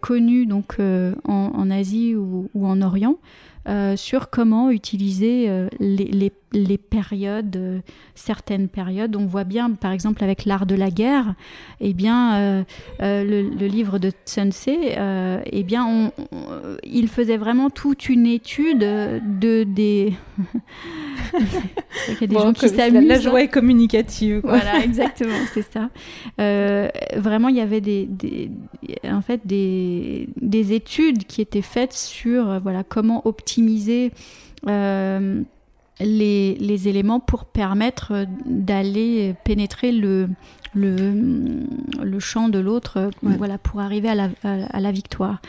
connues 0.00 0.46
donc 0.46 0.76
en, 1.24 1.70
Asie 1.70 2.14
ou, 2.14 2.48
en 2.54 2.82
Orient. 2.82 3.18
Euh, 3.66 3.96
sur 3.96 4.28
comment 4.28 4.70
utiliser 4.70 5.46
euh, 5.48 5.68
les, 5.80 6.30
les, 6.52 6.76
périodes, 6.76 7.56
euh, 7.56 7.78
certaines 8.14 8.68
périodes. 8.68 9.16
On 9.16 9.24
voit 9.24 9.44
bien, 9.44 9.70
par 9.70 9.90
exemple, 9.90 10.22
avec 10.22 10.44
l'art 10.44 10.66
de 10.66 10.74
la 10.74 10.90
guerre, 10.90 11.34
eh 11.80 11.94
bien, 11.94 12.64
le, 13.00 13.66
livre 13.66 13.98
de 13.98 14.10
Tse, 14.10 14.68
eh 14.68 15.62
bien, 15.62 15.86
on, 15.86 16.12
il 16.82 17.08
faisait 17.08 17.38
vraiment 17.38 17.70
toute 17.70 18.10
une 18.10 18.26
étude 18.26 18.80
de 18.80 19.64
des. 19.64 20.12
il 22.08 22.20
y 22.20 22.24
a 22.24 22.26
des 22.26 22.36
gens 22.36 22.52
qui 22.52 22.68
s'amusent. 22.68 23.08
La, 23.08 23.18
joie 23.18 23.42
est 23.42 23.48
communicative. 23.48 24.42
Voilà, 24.44 24.84
exactement, 24.84 25.32
c'est 25.54 25.64
ça. 25.72 25.88
vraiment, 27.16 27.48
il 27.48 27.56
y 27.56 27.62
avait 27.62 27.80
des, 27.80 28.04
des, 28.04 28.50
en 29.10 29.22
fait 29.22 29.40
des, 29.46 30.28
des 30.40 30.74
études 30.74 31.24
qui 31.24 31.40
étaient 31.40 31.62
faites 31.62 31.94
sur 31.94 32.60
voilà 32.60 32.84
comment 32.84 33.26
optimiser 33.26 33.53
optimiser 33.54 34.12
euh, 34.66 35.42
les, 36.00 36.56
les, 36.56 36.88
éléments 36.88 37.20
pour 37.20 37.44
permettre 37.44 38.26
d'aller 38.46 39.34
pénétrer 39.44 39.92
le, 39.92 40.28
le, 40.74 41.14
le 42.02 42.20
champ 42.20 42.48
de 42.48 42.58
l'autre 42.58 43.10
voilà, 43.22 43.58
pour 43.58 43.80
arriver 43.80 44.08
à 44.08 44.14
la, 44.16 44.28
à, 44.42 44.80
la 44.80 44.90
victoire. 44.90 45.40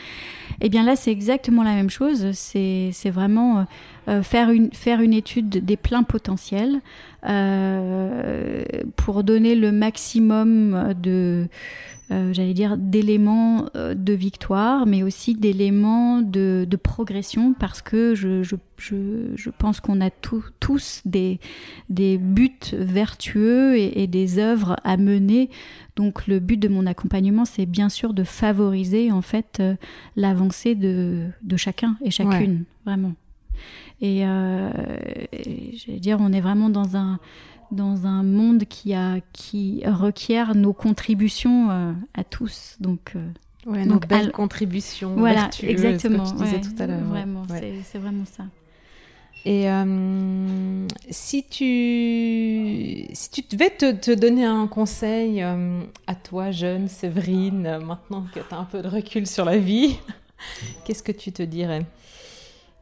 Et 0.60 0.66
eh 0.66 0.68
bien 0.68 0.84
là, 0.84 0.94
c'est 0.94 1.10
exactement 1.10 1.64
la 1.64 1.74
même 1.74 1.90
chose. 1.90 2.30
C'est 2.32 3.10
vraiment 3.10 3.66
euh, 4.08 4.22
faire, 4.22 4.50
une, 4.50 4.72
faire 4.72 5.00
une 5.00 5.12
étude 5.12 5.48
des 5.48 5.76
pleins 5.76 6.02
potentiels 6.02 6.80
euh, 7.28 8.62
pour 8.96 9.24
donner 9.24 9.54
le 9.54 9.72
maximum 9.72 10.94
de 11.00 11.48
euh, 12.12 12.32
j'allais 12.32 12.54
dire, 12.54 12.76
d'éléments 12.78 13.66
de 13.74 14.12
victoire, 14.12 14.86
mais 14.86 15.02
aussi 15.02 15.34
d'éléments 15.34 16.22
de, 16.22 16.64
de, 16.68 16.76
progression, 16.76 17.52
parce 17.52 17.82
que 17.82 18.14
je, 18.14 18.44
je, 18.44 18.54
je, 18.78 19.32
je 19.34 19.50
pense 19.50 19.80
qu'on 19.80 20.00
a 20.00 20.10
tous 20.10 21.02
des, 21.04 21.40
des 21.90 22.16
buts 22.16 22.52
vertueux 22.72 23.76
et, 23.76 24.02
et, 24.02 24.06
des 24.06 24.38
œuvres 24.38 24.76
à 24.84 24.96
mener. 24.96 25.50
Donc 25.96 26.28
le 26.28 26.38
but 26.38 26.58
de 26.58 26.68
mon 26.68 26.86
accompagnement, 26.86 27.44
c'est 27.44 27.66
bien 27.66 27.88
sûr 27.88 28.14
de 28.14 28.22
favoriser 28.22 29.10
en 29.10 29.22
fait 29.22 29.58
euh, 29.58 29.74
l'avancée 30.14 30.76
de, 30.76 31.26
de 31.42 31.56
chacun 31.56 31.96
et 32.04 32.12
chacune, 32.12 32.64
vraiment. 32.84 33.14
Et, 34.00 34.26
euh, 34.26 34.70
et 35.32 35.76
j'allais 35.76 36.00
dire, 36.00 36.18
on 36.20 36.32
est 36.32 36.40
vraiment 36.40 36.68
dans 36.68 36.96
un 36.96 37.18
dans 37.70 38.06
un 38.06 38.22
monde 38.22 38.64
qui, 38.64 38.94
a, 38.94 39.16
qui 39.32 39.82
requiert 39.86 40.54
nos 40.54 40.72
contributions 40.72 41.70
euh, 41.70 41.92
à 42.14 42.24
tous. 42.24 42.76
Donc, 42.80 43.12
euh, 43.16 43.70
ouais, 43.70 43.84
nos 43.84 43.94
donc, 43.94 44.08
belles 44.08 44.32
contributions. 44.32 45.14
Voilà, 45.16 45.50
exactement. 45.62 46.24
Ce 46.24 46.34
que 46.34 46.44
disais 46.44 46.60
tout 46.60 46.82
à 46.82 46.86
l'heure. 46.86 47.04
Vraiment, 47.04 47.44
c'est 47.48 47.98
vraiment 47.98 48.24
ça. 48.24 48.44
Et 49.44 49.70
euh, 49.70 50.88
si, 51.08 51.44
tu, 51.44 53.06
si 53.12 53.30
tu 53.30 53.42
devais 53.48 53.70
te, 53.70 53.92
te 53.92 54.10
donner 54.10 54.44
un 54.44 54.66
conseil 54.66 55.40
à 55.40 56.14
toi, 56.16 56.50
jeune 56.50 56.88
Séverine, 56.88 57.78
maintenant 57.78 58.26
que 58.34 58.40
tu 58.40 58.54
as 58.54 58.58
un 58.58 58.64
peu 58.64 58.82
de 58.82 58.88
recul 58.88 59.26
sur 59.26 59.44
la 59.44 59.58
vie, 59.58 59.98
qu'est-ce 60.84 61.02
que 61.02 61.12
tu 61.12 61.30
te 61.30 61.44
dirais? 61.44 61.86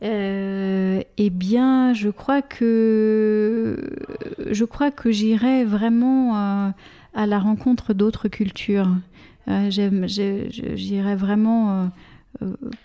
Euh, 0.03 1.03
eh 1.17 1.31
bien, 1.31 1.93
je 1.95 2.11
crois 2.11 2.43
que 2.43 3.79
je 4.51 4.65
crois 4.65 4.91
que 4.91 5.11
j'irai 5.11 5.65
vraiment 5.65 6.37
euh, 6.37 6.71
à 7.15 7.27
la 7.27 7.39
rencontre 7.39 7.95
d'autres 7.95 8.29
cultures. 8.29 8.91
Euh, 9.49 9.71
j'irai 9.71 11.17
vraiment 11.17 11.91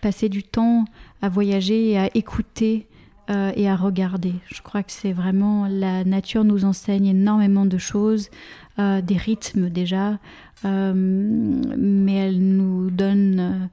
passer 0.02 0.30
du 0.30 0.44
temps 0.44 0.86
à 1.22 1.30
voyager 1.30 1.92
et 1.92 1.98
à 1.98 2.10
écouter 2.16 2.88
et 3.30 3.70
à 3.70 3.76
regarder. 3.76 4.34
Je 4.48 4.62
crois 4.62 4.82
que 4.82 4.92
c'est 4.92 5.14
vraiment 5.14 5.68
la 5.70 6.04
nature 6.04 6.44
nous 6.44 6.66
enseigne 6.66 7.08
énormément 7.08 7.66
de 7.66 7.78
choses, 7.78 8.30
des 8.78 9.18
rythmes 9.18 9.70
déjà, 9.70 10.18
mais 10.64 12.16
elle 12.16 12.40
nous 12.40 12.90
donne 12.90 13.70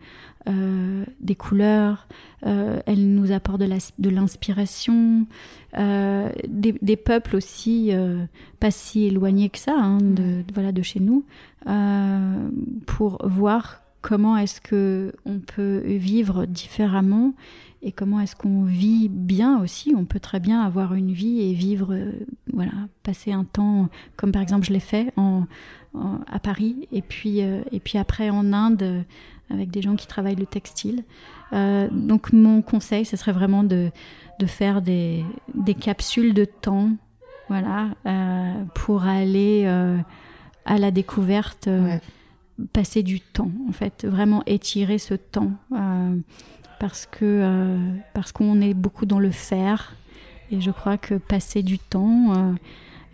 euh, 0.48 1.04
des 1.20 1.34
couleurs, 1.34 2.06
euh, 2.46 2.78
elle 2.86 3.14
nous 3.14 3.32
apporte 3.32 3.60
de 3.60 4.10
l'inspiration, 4.10 5.26
euh, 5.76 6.30
des, 6.46 6.96
peuples 6.96 7.34
aussi 7.34 7.90
pas 8.60 8.70
si 8.70 9.06
éloignés 9.06 9.48
que 9.48 9.58
ça 9.58 9.74
hein, 9.76 9.98
de, 10.00 10.44
voilà, 10.54 10.70
de 10.70 10.82
chez 10.82 11.00
nous, 11.00 11.24
pour 12.86 13.18
voir 13.26 13.82
comment 14.02 14.36
est-ce 14.36 14.60
que 14.60 15.12
on 15.24 15.40
peut 15.40 15.82
vivre 15.84 16.46
différemment 16.46 17.34
et 17.82 17.92
comment 17.92 18.20
est-ce 18.20 18.36
qu'on 18.36 18.64
vit 18.64 19.08
bien 19.08 19.60
aussi. 19.60 19.94
On 19.96 20.04
peut 20.04 20.20
très 20.20 20.40
bien 20.40 20.60
avoir 20.60 20.94
une 20.94 21.12
vie 21.12 21.40
et 21.40 21.52
vivre, 21.52 21.96
voilà, 22.52 22.72
passer 23.02 23.32
un 23.32 23.44
temps, 23.44 23.88
comme 24.16 24.32
par 24.32 24.42
exemple 24.42 24.66
je 24.66 24.72
l'ai 24.72 24.80
fait 24.80 25.12
en, 25.16 25.44
à 26.26 26.38
Paris 26.38 26.88
et 26.92 27.02
puis, 27.02 27.40
et 27.40 27.80
puis 27.82 27.98
après 27.98 28.30
en 28.30 28.52
Inde 28.52 29.04
avec 29.50 29.70
des 29.70 29.82
gens 29.82 29.96
qui 29.96 30.06
travaillent 30.06 30.36
le 30.36 30.46
textile. 30.46 31.04
Euh, 31.52 31.88
donc 31.90 32.32
mon 32.32 32.62
conseil, 32.62 33.04
ce 33.04 33.16
serait 33.16 33.32
vraiment 33.32 33.62
de, 33.62 33.90
de 34.38 34.46
faire 34.46 34.82
des, 34.82 35.24
des, 35.54 35.74
capsules 35.74 36.34
de 36.34 36.44
temps, 36.44 36.90
voilà, 37.48 37.90
euh, 38.06 38.64
pour 38.74 39.04
aller 39.04 39.64
euh, 39.66 39.98
à 40.64 40.78
la 40.78 40.90
découverte, 40.90 41.68
passer 42.72 43.02
du 43.02 43.20
temps, 43.20 43.50
en 43.68 43.72
fait, 43.72 44.04
vraiment 44.04 44.42
étirer 44.46 44.98
ce 44.98 45.14
temps, 45.14 45.52
parce 46.78 47.06
que 47.06 47.78
parce 48.14 48.32
qu'on 48.32 48.60
est 48.60 48.74
beaucoup 48.74 49.06
dans 49.06 49.18
le 49.18 49.30
faire, 49.30 49.94
et 50.50 50.60
je 50.60 50.70
crois 50.70 50.98
que 50.98 51.14
passer 51.14 51.62
du 51.62 51.78
temps 51.78 52.54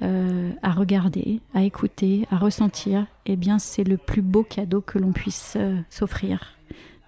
euh, 0.03 0.51
à 0.62 0.72
regarder, 0.72 1.38
à 1.55 1.62
écouter, 1.62 2.27
à 2.33 2.37
ressentir, 2.37 3.07
eh 3.25 3.37
bien 3.37 3.61
c'est 3.61 3.85
le 3.85 3.96
plus 3.96 4.22
beau 4.22 4.42
cadeau 4.42 4.81
que 4.81 4.98
l'on 4.98 5.12
puisse 5.12 5.55
euh, 5.55 5.79
s'offrir. 5.90 6.57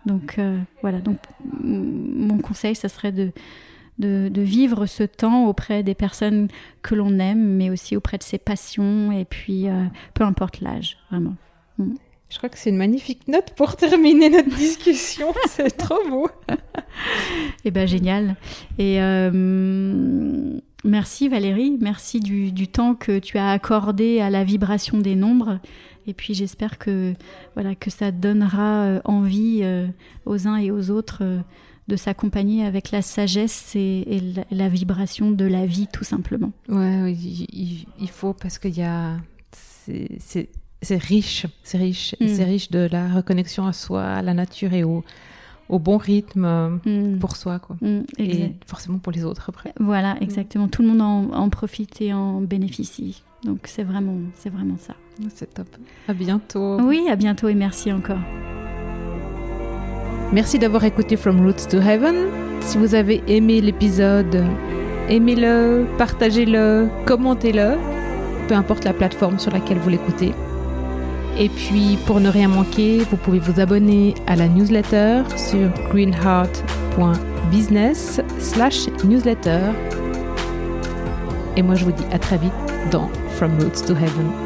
Donc 0.07 0.39
euh, 0.39 0.61
voilà, 0.81 1.01
donc 1.01 1.19
mon 1.61 2.39
conseil, 2.39 2.77
ce 2.77 2.87
serait 2.87 3.11
de, 3.11 3.33
de, 3.99 4.41
vivre 4.41 4.87
ce 4.87 5.03
temps 5.03 5.47
auprès 5.47 5.83
des 5.83 5.97
personnes 5.97 6.47
que 6.83 6.95
l'on 6.95 7.19
aime, 7.19 7.57
mais 7.57 7.69
aussi 7.69 7.97
auprès 7.97 8.17
de 8.17 8.23
ses 8.23 8.39
passions, 8.39 9.11
et 9.11 9.25
puis 9.25 9.67
peu 10.13 10.23
importe 10.23 10.61
l'âge, 10.61 10.99
vraiment. 11.11 11.35
Mm. 11.79 11.95
Je 12.35 12.39
crois 12.39 12.51
que 12.51 12.59
c'est 12.59 12.71
une 12.71 12.77
magnifique 12.77 13.27
note 13.29 13.55
pour 13.57 13.77
terminer 13.79 14.29
notre 14.29 14.55
discussion. 14.57 15.33
c'est 15.49 15.71
trop 15.77 16.07
beau. 16.11 16.29
eh 17.65 17.71
ben 17.71 17.87
génial. 17.87 18.37
Et 18.79 19.01
Merci 20.85 21.31
Valérie, 21.31 21.79
merci 21.81 22.21
du, 22.21 22.69
temps 22.69 22.95
que 22.95 23.19
tu 23.19 23.39
as 23.39 23.51
accordé 23.51 24.21
à 24.21 24.29
la 24.29 24.45
vibration 24.45 24.99
des 24.99 25.17
nombres. 25.17 25.59
Et 26.07 26.13
puis 26.13 26.35
j'espère 26.35 26.77
que 26.77 27.15
voilà 27.55 27.75
que 27.75 27.91
ça 27.91 28.11
donnera 28.11 28.85
euh, 28.85 29.01
envie 29.07 29.61
euh, 29.63 29.87
aux 30.27 30.47
uns 30.47 30.57
et 30.57 30.71
aux 30.71 30.91
autres 30.91 31.21
euh, 31.23 31.41
de 31.89 31.97
s'accompagner 31.97 32.67
avec 32.67 32.91
la 32.91 33.01
sagesse 33.01 33.75
et, 33.75 34.21
la, 34.51 34.69
vibration 34.69 35.31
de 35.31 35.47
la 35.47 35.65
vie 35.65 35.87
tout 35.91 36.05
simplement. 36.05 36.53
Ouais, 36.69 37.01
oui, 37.03 37.87
il, 37.99 38.11
faut 38.11 38.35
parce 38.35 38.59
qu'il 38.59 38.77
y 38.77 38.83
a 38.83 39.17
c'est 39.53 40.51
riche, 40.91 41.47
c'est 41.63 41.79
riche, 41.79 42.15
mm. 42.21 42.29
c'est 42.29 42.45
riche 42.45 42.71
de 42.71 42.89
la 42.91 43.09
reconnexion 43.09 43.67
à 43.67 43.73
soi, 43.73 44.05
à 44.05 44.23
la 44.23 44.35
nature 44.35 44.73
et 44.73 44.85
au 44.85 45.05
au 45.69 45.79
bon 45.79 45.97
rythme 45.97 46.45
euh, 46.45 46.69
mm. 46.85 47.19
pour 47.19 47.37
soi 47.37 47.59
quoi. 47.59 47.77
Mm, 47.81 48.03
et 48.19 48.53
forcément 48.67 48.99
pour 48.99 49.13
les 49.13 49.25
autres 49.25 49.47
après. 49.49 49.73
Voilà, 49.81 50.17
exactement. 50.21 50.69
Tout 50.69 50.83
le 50.83 50.89
monde 50.89 51.01
en, 51.01 51.35
en 51.35 51.49
profite 51.49 52.01
et 52.01 52.13
en 52.13 52.41
bénéficie. 52.41 53.23
Donc 53.45 53.61
c'est 53.65 53.83
vraiment, 53.83 54.17
c'est 54.35 54.51
vraiment 54.51 54.77
ça. 54.79 54.95
C'est 55.35 55.53
top. 55.53 55.69
À 56.09 56.15
bientôt. 56.15 56.81
Oui, 56.81 57.07
à 57.11 57.17
bientôt 57.17 57.49
et 57.49 57.55
merci 57.55 57.93
encore. 57.93 58.19
Merci 60.33 60.59
d'avoir 60.59 60.85
écouté 60.85 61.17
From 61.17 61.47
Roots 61.47 61.69
to 61.71 61.79
Heaven. 61.79 62.15
Si 62.61 62.79
vous 62.79 62.95
avez 62.95 63.23
aimé 63.29 63.61
l'épisode, 63.61 64.45
aimez-le, 65.09 65.87
partagez-le, 65.99 66.89
commentez-le, 67.07 67.77
peu 68.49 68.55
importe 68.55 68.85
la 68.85 68.95
plateforme 68.95 69.39
sur 69.39 69.53
laquelle 69.53 69.79
vous 69.79 69.91
l'écoutez. 69.91 70.33
Et 71.39 71.49
puis, 71.49 71.97
pour 72.07 72.21
ne 72.21 72.29
rien 72.29 72.47
manquer, 72.49 72.99
vous 73.11 73.17
pouvez 73.17 73.41
vous 73.41 73.59
abonner 73.61 74.15
à 74.27 74.35
la 74.37 74.49
newsletter 74.49 75.23
sur 75.37 75.69
greenheart.business 75.91 78.21
slash 78.39 78.87
newsletter. 79.05 79.61
Et 81.57 81.63
moi, 81.63 81.75
je 81.75 81.85
vous 81.85 81.93
dis 81.93 82.05
à 82.13 82.19
très 82.19 82.39
vite 82.39 82.53
dans 82.91 83.11
From 83.37 83.53
Roots 83.59 83.85
to 83.87 83.95
Heaven. 83.95 84.44